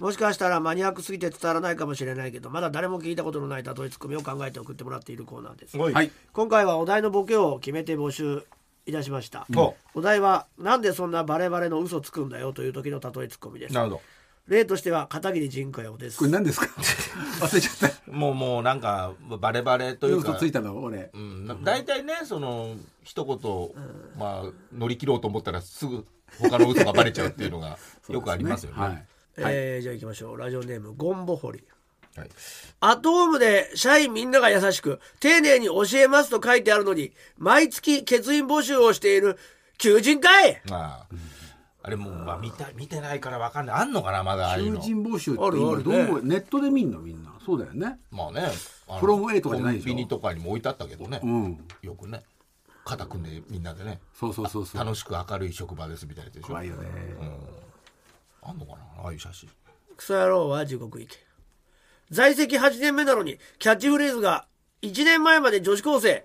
[0.00, 5.78] もしかしたらマニアックすぎて伝わらないかもしれないけどまだ誰も聞いたことのない例えツッコミを考えて送ってもらっているコーナーです。
[5.78, 5.92] うはい。
[5.92, 6.10] はい。
[6.32, 8.44] 今回はお題のボケを決めて募集
[8.86, 13.74] いたしました、おお題は「なんでそんなバレバレの嘘つくんだよ」という時の例えツッコミです。
[13.74, 14.02] なるほ
[14.46, 16.18] 例としては片桐仁佳代です。
[16.18, 16.66] これ何ですか？
[17.40, 18.10] 忘れちゃった。
[18.10, 20.30] どもうもうなんかバレバレというか。
[20.32, 20.76] 嘘ついたの？
[20.76, 21.10] 俺。
[21.14, 23.70] うん、な大体ねその一言、
[24.18, 26.06] まあ乗り切ろうと思ったらすぐ
[26.38, 27.78] 他の嘘がバレちゃうっていうのが
[28.08, 28.78] よくありますよね。
[28.82, 29.06] はい。
[29.36, 30.36] えーじゃあ行きましょう。
[30.38, 31.64] ラジオネームゴンボホリ
[32.16, 32.30] はい。
[32.80, 39.36] アットホームで社員みんなが優しく丁寧に教えますと書いてあるのに毎月欠員募集をしている
[39.78, 41.14] 求人かいまあ、
[41.86, 43.76] あれもう、まあ、見た見てないからわかんない。
[43.76, 44.80] あんのかなまだああいうの。
[44.80, 45.84] 求人募集って今あるある。
[45.84, 47.30] どねうネットで見んのみんな。
[47.44, 47.98] そうだよね。
[48.10, 48.48] まあね。
[48.88, 49.88] あのフロム A とかじゃないでしょ。
[49.88, 51.58] コンビニとかにも置いてあったけどね、うん。
[51.82, 52.22] よくね。
[52.86, 54.00] 肩組んでみんなでね。
[54.18, 54.82] そうそうそうそう。
[54.82, 56.46] 楽しく明るい職場ですみたいなやつでしょ。
[56.48, 56.88] 怖いよね。
[58.42, 59.50] あんのかなああいう写真。
[59.94, 61.18] クソ野郎は地獄行け。
[62.10, 64.46] 在籍8年目なのにキャッチフレーズが
[64.80, 66.24] 1年前まで女子高生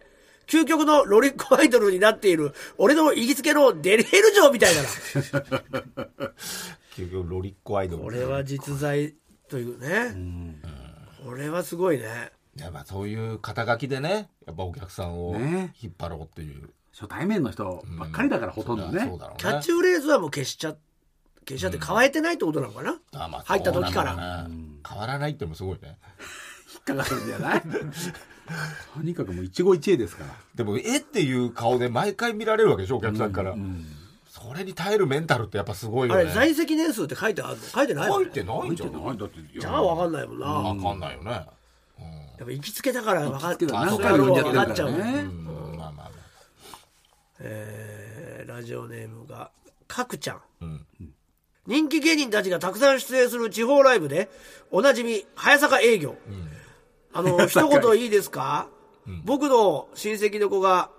[0.49, 4.87] 究極のロリッコアイドルになっている俺の行きつけのデリヘル嬢みたいだな。
[6.95, 8.03] 結局ロリッコアイドル。
[8.03, 9.15] これは実在
[9.47, 10.15] というね。
[11.23, 12.31] これはすごいね。
[12.55, 15.73] やっぱそういう肩書きでねやっぱお客さんをね。
[15.81, 19.05] 引っ張ろうっていう、初対面の人ばっかりだからほとんどね。
[19.05, 19.17] ね。
[19.37, 20.75] キャッチフレーズはもう消しちゃ
[21.47, 24.47] 消しちゃって変えてないってことなのかな、あまあ入った時から。
[24.87, 25.97] 変わらないってのもすごいね。
[26.73, 27.61] 引っかかるんじゃない？
[28.95, 30.29] とにかくもう一期一会ですから。
[30.55, 33.55] でもえっていう顔で毎回見られるわけでしょお客さんから、
[34.27, 36.21] それに耐えるメンタルってやっぱすごいよね。
[36.21, 38.25] あれ在籍年数って書いてあるの書いてないよね。
[38.25, 39.17] 書いてないんじゃない？
[39.17, 41.45] だってじゃあ分かんないもんな、わかんないよね、やっ
[42.45, 45.21] ぱ行きつけだから分かっけどあ何回も分かっちゃう、らね。
[45.21, 46.09] うんまあまあまあ
[47.39, 49.51] えーラジオネームが
[49.87, 50.41] かくちゃん。
[50.61, 50.85] うん。
[51.67, 54.29] 人気芸人たちがたくさん出演する地方ライブで
[54.71, 56.15] おなじみ早坂営業、
[57.13, 58.67] あの 一言いいですか、
[59.23, 60.89] 僕の親戚の子が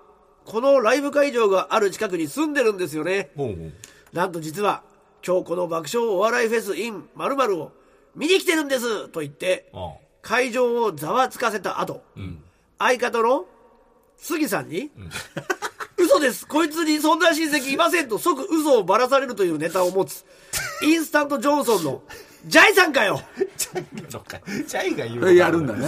[0.45, 3.31] このライブ会場がある近くに住んでるんですよね。
[3.37, 3.73] ほうほう。
[4.13, 4.83] なんと実は
[5.25, 7.73] 今日この爆笑お笑いフェス in 〇〇を
[8.15, 9.93] 見に来てるんですと言ってあ
[10.23, 12.03] 会場をざわつかせた後、
[12.79, 13.47] 相方の
[14.17, 14.91] 杉さんに、
[15.97, 16.47] 嘘です。
[16.47, 20.25] こいつにそんな親戚いませんと即嘘をばらされるというネタを持つ
[20.83, 22.03] インスタントジョンソンの
[22.47, 23.21] ジャイさんかよ
[24.09, 24.41] そっか。
[24.67, 25.87] チャイが言うやるんだね。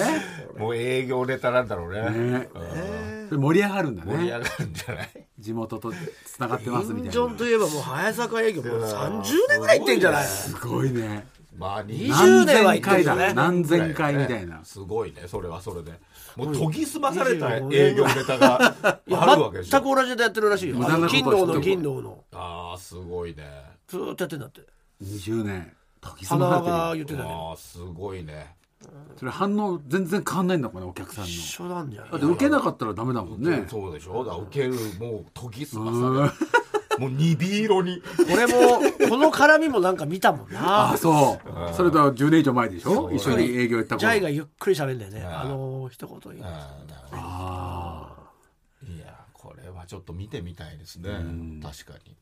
[0.58, 2.00] もう営業ネタなんだろうね。
[2.10, 2.48] ね。
[3.30, 4.12] 盛り上がるんだね。
[4.16, 5.10] 盛り上がるんじゃない？
[5.38, 5.92] 地元と
[6.24, 10.26] つながってますみたいジョンなといえばもう早坂営業もう30年ぐらい行ってんじゃない？
[10.26, 11.26] すごいね。
[11.56, 14.64] まあ20 20年は年回だ行ってるよね何千回みたいな。
[14.64, 15.92] すごいねそれはそれで。
[16.36, 19.80] もう研ぎ澄まされた営業ネタがあいるやわけでしょ。
[19.80, 20.76] 全く同じネタやってるらしいよ。
[20.78, 22.24] 金のの金のの。
[22.32, 23.44] ああすごいね。
[23.86, 24.60] ずーっとやってんだって。
[25.02, 25.72] 20年
[26.02, 28.56] 花されてるが言ってたけどああすごいね。
[29.16, 31.30] それ反応全然変わんないんだもんねお客さんの。
[31.30, 32.10] 一緒なんじゃない？
[32.10, 33.64] だって受けなかったらダメだもんね。
[33.68, 34.24] そうでしょ？
[34.24, 36.34] だ受けるもう研ぎ澄まさ
[36.98, 38.02] もうにび色に。
[38.32, 40.90] 俺もこの絡みもなんか見たもんな。
[40.92, 41.40] あそ
[41.70, 41.74] う。
[41.74, 43.10] それとは10年以上前でしょ？
[43.12, 45.20] 一緒に営業行ったジ頃ャイがゆっくり喋んだよね。
[45.20, 45.40] ん。
[45.40, 46.76] あの一言言うあ
[47.12, 48.16] あ
[48.84, 51.08] いやこれはちょっと見てみたいですね。
[51.62, 52.16] 確かに。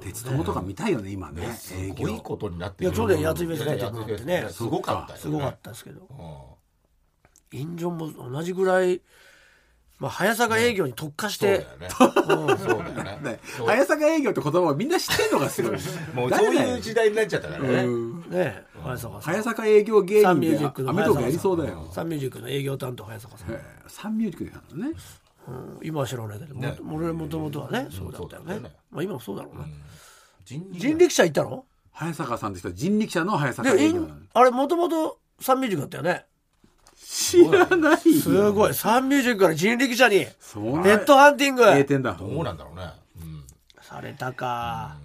[0.00, 4.04] 鉄友とか見たいよね今ねす営ごい業ことになっていやちょうどやついフェス出てやもら。
[4.04, 6.06] ってねすごかったすごかったですけど。
[6.10, 7.58] うん。
[7.58, 9.00] インジョンも同じぐらい
[9.98, 11.66] まあ速さが営業に特化して。
[13.66, 15.72] 早坂 営業って言葉をみんな知ってんのがすごい
[16.14, 18.64] もうそういう時代になっちゃったからね。
[19.20, 21.90] 早坂営業芸サン人でミュージックのアメトークやりそうだよ。
[21.92, 23.52] サンミュージックの営業担当早坂さん。
[23.52, 24.96] ええサンミュージックでやるのね
[25.50, 28.70] うん今は知らないけどもね俺もともとはねそうだったよね。
[28.90, 29.64] まあ今もそうだろうな。
[30.44, 31.64] 人力人力車行ったの？
[31.92, 34.14] 早坂さんって人は人力車の早坂でイン営業なの。
[34.32, 36.26] あれもともとサンミュージックだったよね。
[36.96, 37.94] 知らな。
[37.94, 38.74] いすごい。
[38.74, 40.26] サンミュージックから人力車に。
[40.38, 41.64] そんなヘッドハンティング。
[41.64, 42.12] 名店だ。
[42.12, 42.84] どうなんだろうね。
[43.20, 43.44] うん。
[43.82, 44.98] されたか。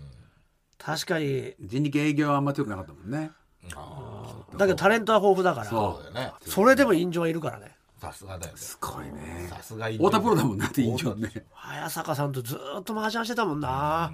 [0.78, 1.54] 確かに。
[1.62, 3.32] 人力営業はあんま強くなかったもんね。
[3.76, 5.68] あだけどタレントは豊富だから。
[5.68, 6.34] あそうだよね。
[6.46, 8.60] それでもインジョンはいるからねさすがだよね。
[8.60, 9.48] すごいね。
[9.50, 11.32] さすが太田プロだもんなっていいんじゃんね。
[11.54, 14.14] 早坂さんとずーっと麻雀してたもんな、まあ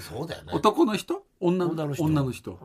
[0.00, 0.52] そうだよね。
[0.52, 1.22] 男の人？
[1.40, 2.04] 女の女の人。
[2.04, 2.58] 女の人。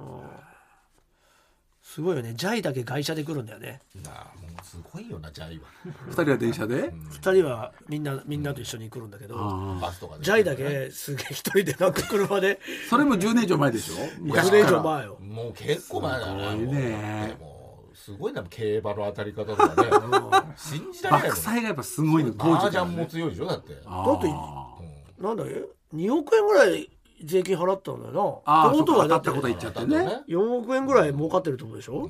[1.82, 2.34] すごいよね。
[2.36, 3.82] ジャイだけ外車で来るんだよね。
[4.04, 5.66] なあもうすごいよなジャイは。
[6.08, 6.94] 二人は電車で？
[7.10, 12.60] 二人はみんなみんなと一緒に来るんだけど、ああバスとかでジャイだけすげえ一人でなんか車で。
[12.90, 15.18] それも10年以上前でしょ？10年以上前よ。
[15.20, 17.38] もう結構前だよねすごいね。
[17.40, 17.59] もう
[18.00, 19.90] すごいな競馬の当たり方とかね。
[20.56, 26.90] 信じられない爆災がやっぱすごいの当麻雀も強いでしょだってあだってーなんだっけ2億円ぐらい
[27.24, 28.54] 税金払ったんだよな。
[28.54, 30.06] あーってことはだったったこと言っちゃってね。
[30.06, 32.10] ね4億円ぐらい儲かってるってことでしょ、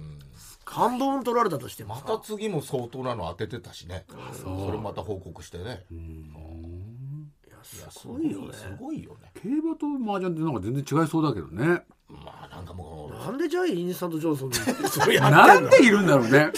[0.64, 4.06] 半分取られたとしてもまさた次も相当なの当ててたしね。
[4.34, 5.86] それまた報告してね。
[5.92, 8.54] いやすごいよね。
[8.54, 9.32] すごいよね。
[9.42, 14.56] 競馬と麻雀ってなんか全然違いそうだけどねまあなんかもうなんでジャイインスタントジョンソンに
[14.90, 15.68] それやなってんの？
[15.70, 16.32] んでいるんだろうね。
[16.32, 16.54] なんで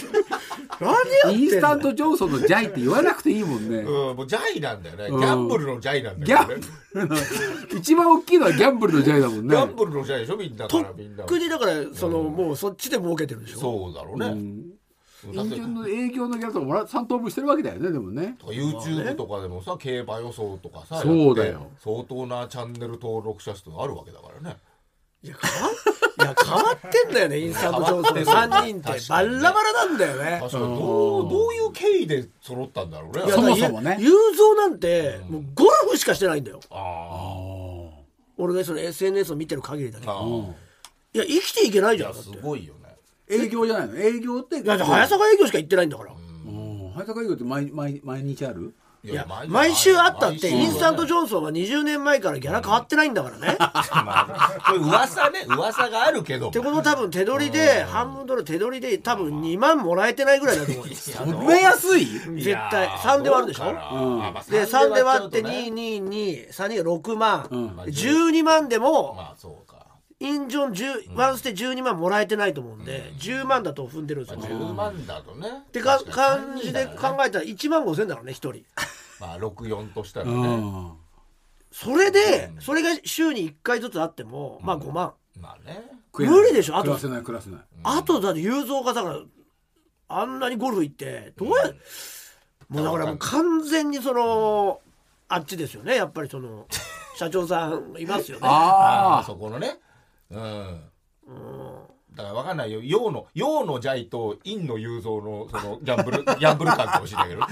[1.22, 1.32] てんの？
[1.38, 3.76] インスタントジョンソンのジャイって言わなくていいもんね。
[3.78, 5.08] うんもうジャイなんだよね。
[5.10, 5.22] ギうん。
[5.24, 6.54] ャンブルのジャイなんだギャよね。
[6.56, 6.60] ン
[6.94, 7.16] ブルの
[7.78, 9.54] 一番大きいのはギャンブルのジャイだもんね。
[9.56, 13.58] ギャンブルのジャイでしょみんなかとっらみんなくにだからその、もうそっちで儲けてるでしょ？
[13.60, 14.72] そうだろうね。
[15.24, 18.34] インジョンの営業のギャラとかもら3等分してるわけだよねでもね。
[18.40, 21.52] とか YouTube とかでもさ競馬予想とかさそうだよ。
[21.52, 24.56] やって相当なチャンネル登録者数があるわけだからね
[25.24, 25.72] いや変わい
[26.20, 30.38] や変わってんだよねインスタントジョンソン3人ってバラバラなんだよね。
[30.42, 30.64] 確かに。
[30.78, 33.24] どうどういう経緯で揃ったんだろうね。
[33.24, 33.96] いやそもそもね。
[34.00, 36.60] 雄三なんてもうゴルフしかしてないんだよ。
[36.70, 37.88] あ
[38.36, 40.12] 俺がその SNS を見てる限りだけど。
[40.12, 40.52] ー。
[41.14, 42.96] いや生きていけないじゃんすごいよね。
[43.30, 43.96] 営業じゃないの？
[43.98, 46.14] 営業ってだって早坂営業しか行ってないんだから、う
[46.50, 46.92] ん。
[46.94, 48.74] 早坂営業って毎毎毎日ある？
[49.04, 53.56] いや毎週あったってインスタントジョンソンは20年前からギャラ変わってないんだからね。
[53.58, 62.06] まあこれ噂ね噂があるけどってことは多分手取りで半分ドル手取りで多分2万もらえてないぐらいだと思うそれ安い？
[62.06, 63.72] 絶対3で割るでしょ？
[64.48, 67.68] で3で割って2 222 3人が6万、うん。
[67.80, 69.61] 12万でもまあそうか
[70.22, 75.64] インジョン10ワンステ12万もらえてないと思うんで、10万だと踏んでるんですよ、っ10万だとね。
[75.72, 78.64] てか感じで考えたら1万5千だからね1人。
[79.20, 80.92] まあ64としたらうねん。
[81.70, 85.82] それでそれが週に1回ずつあってもまあ5万、まあね。
[86.14, 86.76] 無理でしょ？
[86.76, 89.20] あと暮らせない暮らせないあとだって雄三がだから
[90.08, 91.54] あんなにゴルフ行ってどうや、
[92.68, 94.80] もうだからもう完全にその
[95.28, 95.96] あっちですよね。
[95.96, 96.66] やっぱりその
[97.16, 98.46] 社長さんいますよね。
[98.46, 99.78] あああそこのね
[100.36, 100.80] うん。
[102.14, 102.80] だから分かんないよ。
[102.82, 107.42] 陽の陽のジャイと陰の雄三のそのギャンブル ギャンブル感かもしれないけど。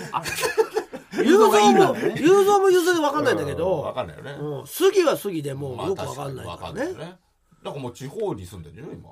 [1.24, 2.14] 雄三もね。
[2.20, 4.32] 雄三も雄三で分かんないんだけ分どかんないよね。
[4.32, 4.66] うん。
[4.66, 6.80] 杉は杉でもうまあよく分かんない確からね。
[6.86, 7.18] に分かんないよね。
[7.62, 9.10] だからもう地方に住んでるんじゃない今。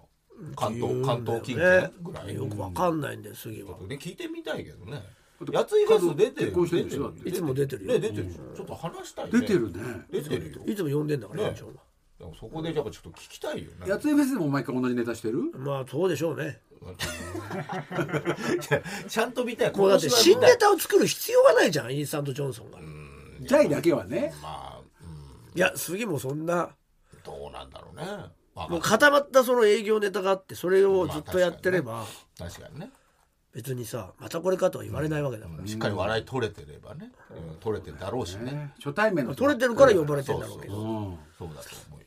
[0.54, 2.34] 関東関東近県ぐらい。
[2.34, 3.76] よく分かんないんだよ杉は。
[3.78, 5.02] ね聞いてみたいけどね。
[5.52, 6.52] やついフェス出てる
[7.28, 7.92] いつも出てるよ。
[7.94, 8.26] ね出てる。
[8.56, 9.40] ちょっと話したいね。
[9.40, 9.80] 出てるね。
[10.10, 10.60] 出てるよ。
[10.66, 11.48] いつも呼んでんだからね。
[11.56, 11.72] 社長は。
[11.72, 11.87] でも
[12.38, 13.88] そこでやっぱちょっと聞きたいよね。
[13.88, 15.52] やついフェスでも毎回同じネタしてる？
[15.54, 16.60] まあそうでしょうね。
[19.08, 19.72] ちゃんと見たい。
[19.72, 22.78] もうだって新ネタを作る必要がないじゃんインスタントジョンソンが。
[23.40, 24.34] ジャイだけはね。
[24.42, 26.70] まあ、うん、いや杉もそんな。
[27.24, 28.04] どうなんだろうね。
[28.56, 32.04] あもう固まったその営業ネタがあってそれをずっとやってれば
[32.36, 32.90] 確かにね。
[33.54, 40.76] 別にさまたこれかとは言われないわけだから、しっかり笑い取れてればね、うん取れてるだろうしね、ね初対面の人取れてるから呼ばれてんだろうけど。
[40.76, 42.06] うんそうだと思うよ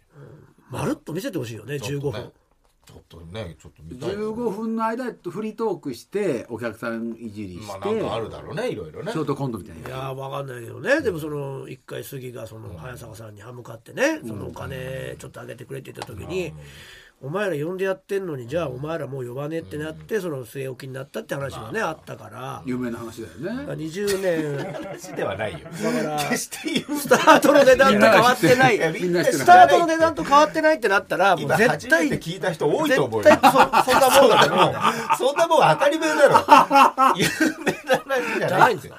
[0.72, 4.10] まるっと見せてほしいよね15分、ちょっとねちょっとねちょっと見たい。
[4.12, 9.12] 15分の間フリートークしてお客さんいじりして、まあなんかあるだろうねいろいろね。
[9.12, 11.02] ショートコントみたいいなやーわかんないけどね。
[11.02, 16.54] でもその一回杉がその早坂さんに歯向かってねそのお金ちょっと上げてくれって言った時に
[17.24, 21.92] 「お前ら呼んでやってんのにじゃあお前らもう呼ばねえ」ってなってその据え置きになったって話がねあ。
[21.92, 22.62] ったから。
[22.66, 23.64] 有名な話だよね。
[23.74, 24.74] 20年。
[24.74, 25.60] 話ではないよ。
[25.60, 28.78] だから決して言うスタートの値段と変わってない。
[28.78, 33.30] スタートの値段と変わってないってなったらもう今絶対聞いた人多いと思うよ。
[33.30, 37.16] そそんなもんだ そんなもん当たり前だろ。
[37.16, 37.28] 有
[37.64, 38.96] 名な話じゃないんですよ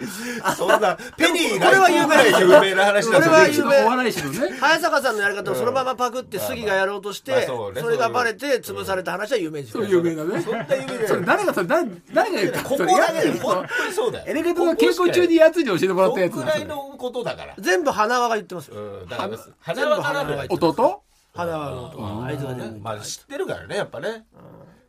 [0.57, 9.85] そんなペニーこれは有名が有名な話だこれは歴史のお笑い師のね早坂さんのやり方をそのままパクって杉がやろうとしてそれがバレて潰された話は有名ですよ。
[9.85, 10.41] 有名だね。
[10.41, 14.25] そんな有名それ誰がそれ誰誰が言ったここだけで本当にそうだよ。
[14.29, 17.55] エレゲートの稽古中にやつに教えてもらったやつそんくらいのことだから。
[17.59, 18.77] 全部花輪が言ってますよ。
[18.77, 21.03] うんだから花輪からの弟
[21.35, 24.25] 花輪のとあいつがねまあ知ってるからねやっぱね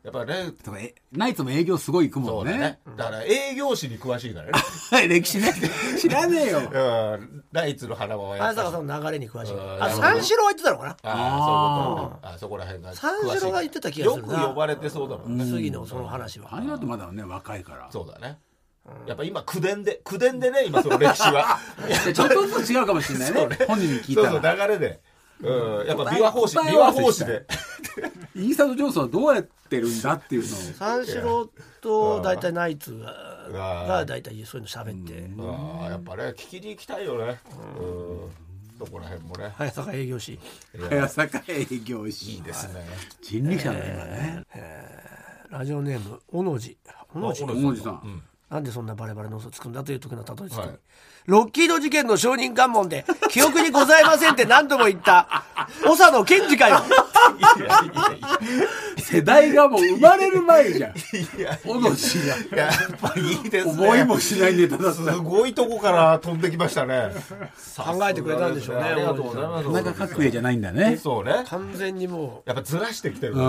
[0.04, 2.50] やっぱねとかえナイツも営業すごい行くもね。
[2.50, 2.78] そうんだね。
[2.98, 5.08] だから営業史に詳しいからね。
[5.08, 5.50] 歴史ね。
[5.98, 6.58] 知らねえよ。
[6.58, 6.62] う
[7.16, 7.44] ん。
[7.52, 9.54] ナイツの花輪はや早っぱ坂さんの流れに詳しい。
[9.54, 9.82] うん。
[9.82, 10.90] あ三四郎は言ってたのかな？
[10.90, 12.28] ああそういうこと。
[12.28, 14.34] あそこら辺が三四郎が言ってた気がするな。
[14.34, 15.46] よく呼ばれてそうだもんね。
[15.46, 16.54] 杉のその話は。
[16.54, 17.88] あれだとまだね若いから。
[17.90, 18.38] そうだね。
[19.06, 21.58] やっぱ今口伝で口伝でね今その歴史は。
[22.04, 23.58] で ちょっとずつ違うかもしれないね。
[23.66, 25.00] 本人に聞いそうそうたら流れで
[25.40, 25.86] うん。
[25.86, 27.46] やっぱ琵琶法師琵琶法師で。
[28.36, 30.58] インスタントジョンソンはどうやってるんだっていうのを。
[30.78, 35.30] 三四郎と大体ナイツがうんが大体そういうの喋って。
[35.40, 37.38] ああやっぱね聞きに行きたいよね。
[37.78, 38.30] うん。
[38.78, 39.52] そこら辺もね。
[39.56, 40.38] 早坂営業士。
[40.90, 42.34] 早坂営業士。
[42.34, 42.86] いいですね。
[43.22, 44.44] 人力車だ今ね。
[45.50, 46.74] ラジオネーム小野寺
[47.12, 48.22] 小野寺あ小野寺さん。
[48.50, 50.78] なんでそんなバレバレの嘘つくんだという時の例えですはい
[51.26, 55.44] ロッキード事件の証人喚問で記憶にございませんって何度も言った
[55.82, 56.76] 長野健二かよ
[57.56, 58.68] いやいやいや
[58.98, 60.92] 世代がもう生まれる前じゃん。
[60.92, 62.62] いや小野寺が。
[62.64, 67.10] やっぱいいですね思いもしないネタだっすたごいとこから飛んでききましたね。
[67.76, 70.96] 考えてくれたんでしょうねありがとうございます田中角栄じゃないんだね。
[70.96, 71.44] そうね。
[71.46, 72.48] 完全にもう。
[72.48, 73.42] やっぱずらしてきてるね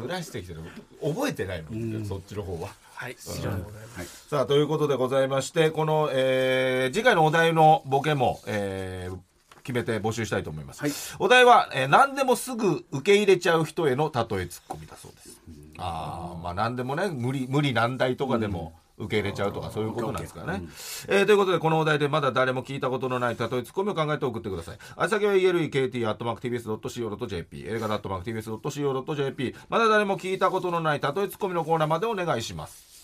[0.00, 0.60] ずらしてきてる。
[1.02, 3.12] 覚えてないの、そっちの方ははい。
[3.12, 3.82] 以上でござい。
[3.96, 9.16] ますさあということでございましてこの、えー次回のお題のボケも、えー
[9.62, 10.92] 決めて募集したいと思います、はい。
[11.18, 15.40] お題は、えー何でもすぐ受け入れちゃう人への例えツッコミだそうです。
[15.78, 20.62] ああまあ何でもね無理無理難題とかでも受け入れちゃうとかそういうことなんですかね、
[21.08, 24.78] えーということでこのお題でまだ誰も聞いたことのない例えツッコミを考えて送ってください。
[24.96, 32.95] あ先は elekt.tbs.co.jp 映画 .tbs.co.jp まだ誰も聞いたことのない例えツッコミのコーナーまでお願いします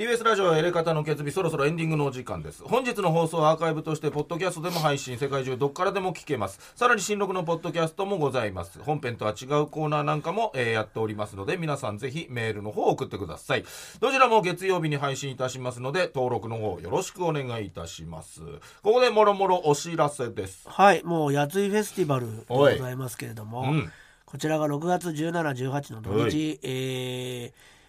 [0.00, 2.62] TBS ラジオエレカタの決日そろそろエンディングのお時間です。
[2.64, 6.72] 本日の放送はアーカイブとしてポッドキャストでも配信世界中どっからでも聞けます。
[6.74, 8.78] さらに新録のポッドキャストもございます。
[8.78, 13.64] 本編とは違うコーナーなんかも、えーやっておりますので皆さんぜひメールの方を送ってください。
[14.00, 18.40] どちらも月曜日に配信いたしますので登録の方よろしくお願いいたします。
[18.82, 20.66] ここでもろもろお知らせです。
[20.66, 23.92] はいもうやついフェスティバルでございますけれども、うん。
[24.24, 27.79] こちらが6月1718の土は日、えー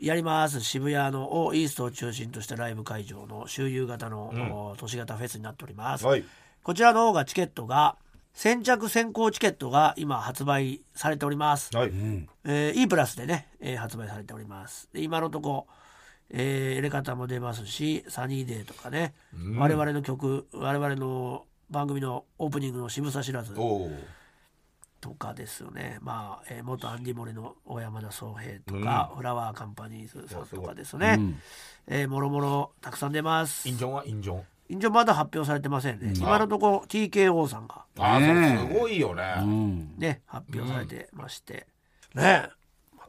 [0.00, 0.60] やります。
[0.60, 4.32] 渋谷のをイーストを中心としたライブ会場の周遊型の、
[4.72, 6.24] お都市型フェスになっております、はい。
[6.62, 7.96] こちらの方がチケットが
[8.32, 11.90] 先着先行チケットが今発売されております、はい、
[12.44, 14.88] えー、E プラスでね、えー発売されております。
[14.92, 15.66] で今のとこ
[16.32, 19.14] えー、エレカタも出ますしサニーデーとかね、
[19.56, 23.52] 我々の曲我々の番組のオープニングの「渋さ知らず」
[25.00, 25.98] とかですよね。
[26.00, 31.18] まあ、えー元アンディモリの小山田宗平とか、フラワーカンパニーズさんとかですね、
[31.86, 33.68] えーもろもろたくさん出ます。
[33.68, 34.04] インジョンは？
[34.06, 37.84] インジョンインジョンまだ発表されてませんね、今のところ TKO さんが。
[37.98, 38.56] ああ、ねえ。
[38.58, 41.66] そうすごいよね、うんね発表されてまして、
[42.14, 42.50] ねえ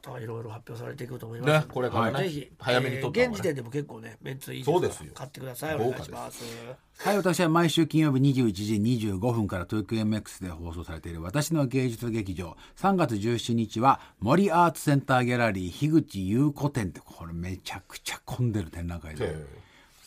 [0.09, 3.27] またいろいろ発表されていくと思いますねこれからねぜひ早めに撮った方がね。
[3.27, 5.11] えー現時点でも結構ねメンツいいそうですよ。
[5.13, 5.75] 買ってください。
[5.75, 6.43] お願いします。
[6.97, 8.75] はい、私は毎週金曜日21時
[9.07, 19.25] 25分から東京 MX で放送されている私の芸術劇場3月17日は森アーツセンターギャラリー樋口優子展ってこれめちゃくちゃ混んでる展覧会で。
[19.25, 19.45] へ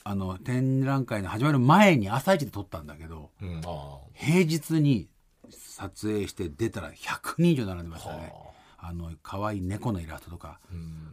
[0.07, 5.09] あの展覧会の始まる前に朝一で撮ったんだけどえうん、あ平日に
[5.51, 8.33] 撮影して出たら100人以上並んでましたね。
[8.35, 8.54] あ
[8.93, 10.59] の可愛い猫のイラストとか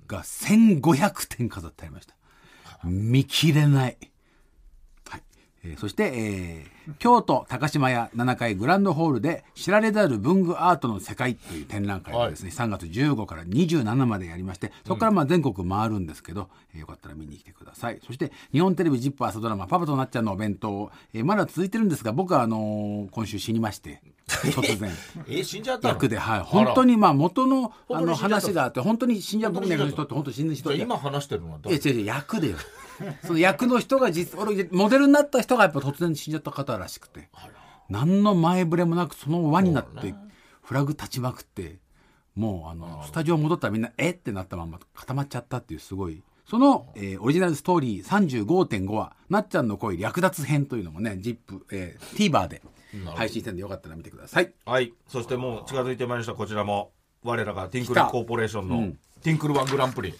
[0.07, 2.15] が1500点飾ってありました。
[2.83, 3.97] 見切れない
[5.63, 17.99] えーそして、えー京都高島屋7階グランドホールで知られざる文具アートの世界という展覧会がですね、3月15から27までやりましてそこからまあ全国回るんですけど、えーよかったら見に来てください。
[18.05, 24.91] そして日本テレビ ZIP 朝ドラマ「パパとなっちゃん」のお弁当、えーまだ続いてるんですが僕はあのー今週死にまして 突然。
[25.29, 25.93] え死んじゃったの？
[25.93, 31.75] 役で、はい、本当にまあ元のあの話があって本当に死んじゃう僕の役の人って本当に死ぬ人今話してるのは誰？
[31.77, 32.57] いや違う違う役でよ
[33.25, 37.29] その役の人が実俺モデルになった人がやっぱ突然死んじゃった方らしくて。
[37.89, 40.15] 何の前触れもなくその輪になって
[40.61, 41.79] フラグ立ちまくって
[42.35, 44.11] もうあのスタジオ戻ったらみんなえ？
[44.11, 46.23] ってなったまま固まっちゃったっていうすごい。
[46.45, 51.37] その、えーオリジナルストーリー35.5話「なっちゃんの恋略奪編」というのもね ZIP、
[51.71, 52.61] えー、TVer で
[53.15, 54.53] 配信してるんでよかったら見てください。
[54.65, 54.93] はい。
[55.07, 56.91] そしてもう近づいてまいりましたこちらも。
[57.23, 58.93] 我らがティンクルコーポレーションの
[59.23, 60.13] ティンクルワングランプリ。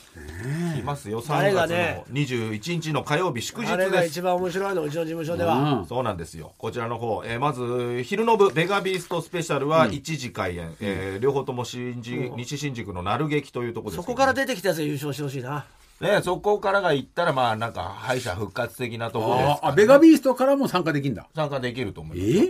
[0.77, 1.21] いますよ。
[1.21, 5.85] 3あれが月ねの21日の火曜日祝日あれがです一番面白いのうちの事務所では、うん。
[5.87, 6.53] そうなんですよ。
[6.57, 10.75] こちらの方、えーまず、昼の部、ベガビーストスペシャルは1時開演。
[10.79, 15.65] えー両方とも新宿、西新宿の鳴劇というところですけどそこから出てきたやつが優勝してほしいな。
[15.99, 21.27] ね、そこからが行ったら、まあ、なんか、敗者復活的なところですああベガビーストからも参加できるんだ。
[21.35, 22.47] 参加できると思えいます。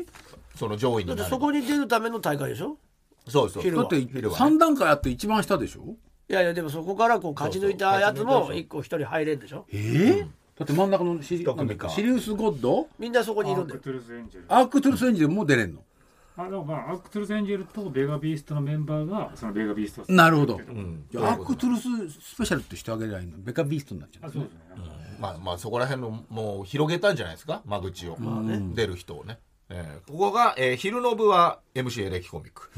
[0.55, 0.57] ー？
[0.57, 1.29] その上位だってになる。
[1.29, 2.77] そこに出るための大会でしょ？
[3.27, 3.71] そうそう。
[3.75, 4.55] だって昼はね。
[4.55, 5.95] 3段階あって一番下でしょ？
[6.31, 9.65] いやいやでもそこからこう勝ち抜いたやつも一個一人入れんでしょ。
[9.69, 10.27] えー？
[10.57, 12.87] だって真ん中のシリシリウス・ゴッド？
[12.97, 13.81] みんなそこにいるんだよ。
[13.81, 14.45] アークトゥルスエンジェル。
[14.47, 15.81] アークトゥルス・エンジェルも出れんの？
[16.37, 20.55] あでもまあアークトゥルスエンジェルとベガビーストのメンバーがそのベガビーストをなるほど。
[20.55, 21.05] うん。
[21.11, 21.77] じゃあアークトゥル
[22.09, 23.33] ススペシャルってしてあげればいいの。
[23.39, 24.59] ベカビーストになっちゃうあそうですね、
[25.19, 27.61] まあまあ、そこら辺の、もう、広げたんじゃないですか？
[27.65, 28.17] 間口を。
[28.73, 29.39] 出る人をね。
[29.71, 32.69] えーここが、えー昼の部は MC エレキコミック、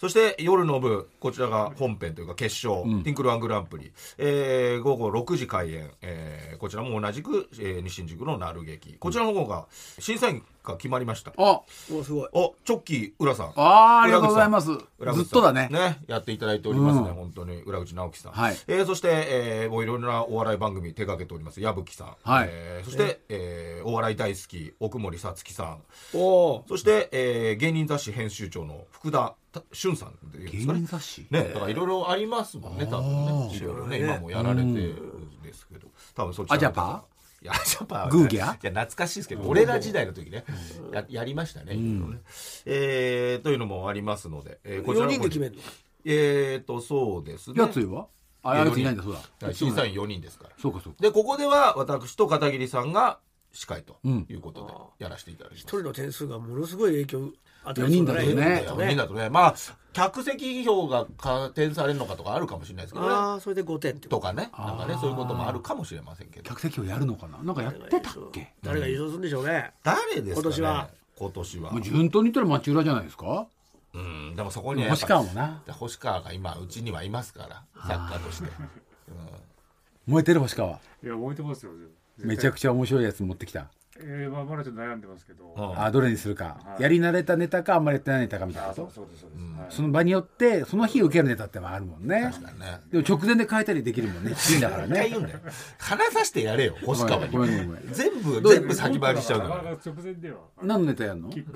[0.00, 8.94] そして夜の部こちらが本編というか決勝、ティンクルワングランプリ、えー午後6時開演、えーこちらも同じく、えー西新宿の鳴劇。
[8.98, 9.66] こちらの方が
[9.98, 12.28] 審査員が決まりました、あおすごい。
[12.32, 13.52] おチョッキー浦さん。
[13.56, 14.68] あーありがとうございます。
[14.68, 15.68] ずっとだね。
[15.70, 17.14] ねやっていただいておりますね、うん。
[17.14, 17.62] 本当に。
[17.62, 18.56] 裏口直樹さん、はい。
[18.68, 22.48] えーそして、えーもういろいろなお笑い番組手掛けております矢吹さん、はい。
[22.50, 25.82] えーそして、えーお笑い大好き奥森さつきさん。
[26.14, 29.34] おおそして、えー芸人雑誌編集長の福田
[29.72, 31.26] 俊さんっていうんですか芸ね人雑誌？
[31.30, 33.56] ね、だからいろいろありますもんね、多分ね。
[33.56, 37.04] いろいろね、今もやられてるんですけど、多分そっちらのアジャパ
[37.42, 38.40] いや、アジャパーはねグーギャ？
[38.40, 40.44] いや、懐かしいですけど、俺ら時代の時ね、
[40.92, 42.18] ややりましたね、ね。
[42.66, 45.18] えーというのもありますので、えーこちら4の方に。
[45.18, 45.62] 人で決めるの？
[46.04, 47.60] えーと、そうですね。
[47.60, 48.06] やついは？
[48.44, 49.46] あやついないんだそうだ。
[49.46, 50.50] はい審査員4人ですから。
[50.58, 51.02] そうかそうか。
[51.02, 53.18] で、ここでは私と片桐さんが
[53.52, 55.62] 司会とうんいうことでやらせていただきます。
[55.62, 57.30] 一人の点数がものすごい影響
[57.64, 58.64] 与四人だとね。
[58.66, 59.54] 4人だとね、まあ、
[59.92, 63.12] 客席票が加点されるのかとかあるかもしれないですけどね。
[63.14, 64.16] ああそれで5点ってこと。
[64.16, 66.42] とかね、なんかね、そういうこともあるかもしれませんけど。
[66.48, 67.38] 客席をやるのかな？
[67.42, 68.52] なんかやってたっけ？
[68.62, 70.32] 誰が優勝するんでしょうね、誰ですかね？
[70.34, 70.88] 今年は。
[71.18, 71.70] 今年は。
[71.72, 71.82] もう。
[71.82, 73.46] 順当に言ったら町浦じゃないですか？
[73.94, 75.62] うん、でもそこに星ぱ川もな。
[75.68, 78.48] 星川が今、うちにはいますから、作家として。
[80.06, 80.70] 燃えてる星川。
[80.70, 81.72] いや覚えてますよ
[82.18, 83.66] めちゃくちゃ面白いやつ持ってきた
[84.00, 86.56] えー、まあまだちょっと悩んでますけど、うんあどれにするか。
[86.64, 86.82] はい。
[86.82, 88.90] やり慣れたネタかあんまりやってないネタかみたいなあこと。
[88.90, 89.66] そうそうですそうです、はい。
[89.68, 92.30] その場によってその日受けるネタってあるもんね。
[92.32, 92.80] 確かにね。
[92.90, 94.32] でも直前で変えたりできるもんね。
[94.50, 95.40] いいんだから一回ね言うんだよ。
[95.78, 97.32] 話させてやれよ、星川に。
[97.32, 97.38] ご。
[97.40, 97.92] めんごめんごめん。
[97.92, 99.48] 全部、全部先回りしちゃうか。
[99.48, 100.38] なからなか直前では。
[100.62, 101.28] 何のネタやんの？
[101.28, 101.52] キック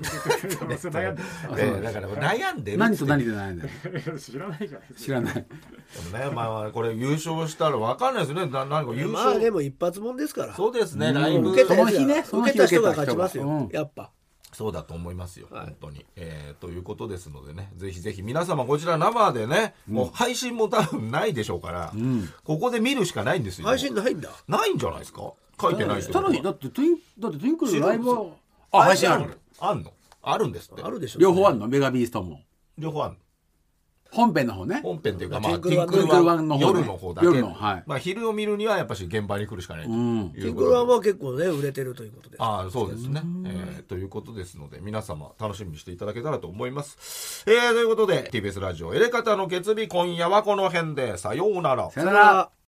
[0.57, 2.97] とかそれ悩んであそうええだから悩んでるっつって。
[2.97, 8.27] 何と何で悩んでるる知らないじゃないですか知らないでもね、まあまあ、これ優勝したら分かんない。
[8.27, 8.51] ですよね。
[8.51, 9.39] な何か優まあ勝。
[9.43, 13.69] でも一発もんですからそうですね、ライブ受けたやつその日ね受けた人が勝ちますよ、うん。
[13.71, 14.11] やっぱ。
[14.53, 15.65] そうだと思いますよ、はい。
[15.65, 17.69] 本当に、えーということですのでね。
[17.75, 21.93] ぜひぜひ皆様こちら生でね、もう配信も多分ないでしょうから、
[22.43, 23.67] ここで見るしかないんですよ。
[23.67, 24.29] 配信ないんだ。
[24.47, 25.33] ないんじゃないですか？
[25.59, 28.25] 書いてない人ただだってトゥインだってトゥインクルのライブは
[28.71, 29.39] あ配信ある。
[29.59, 29.91] あんの？
[30.21, 30.81] あるんですって。
[30.81, 31.19] あるでしょ。
[31.19, 31.67] 両方あるの？
[31.67, 32.41] メガビーストも。
[32.77, 33.17] 両方あんの？
[34.11, 34.81] 本編の方ね。
[34.83, 36.79] 本編っていうかまあティンクルワンの方ね。
[36.79, 37.27] 夜の方だけ。
[37.27, 37.83] 夜のはい。
[37.85, 39.91] まあ昼を見るにはやっぱし現場に来るしかないと。
[39.91, 39.97] うん。
[39.97, 40.41] いうことで。
[40.41, 51.17] ティンクルワンは結構ね売れてるということでああそうですね、えーということですので皆様楽しみにしていただけたらと思います、えーということで TBS ラジオ「エレカタの決日」今夜はこの辺で。
[51.17, 51.89] さようなら。
[51.91, 52.49] さよなら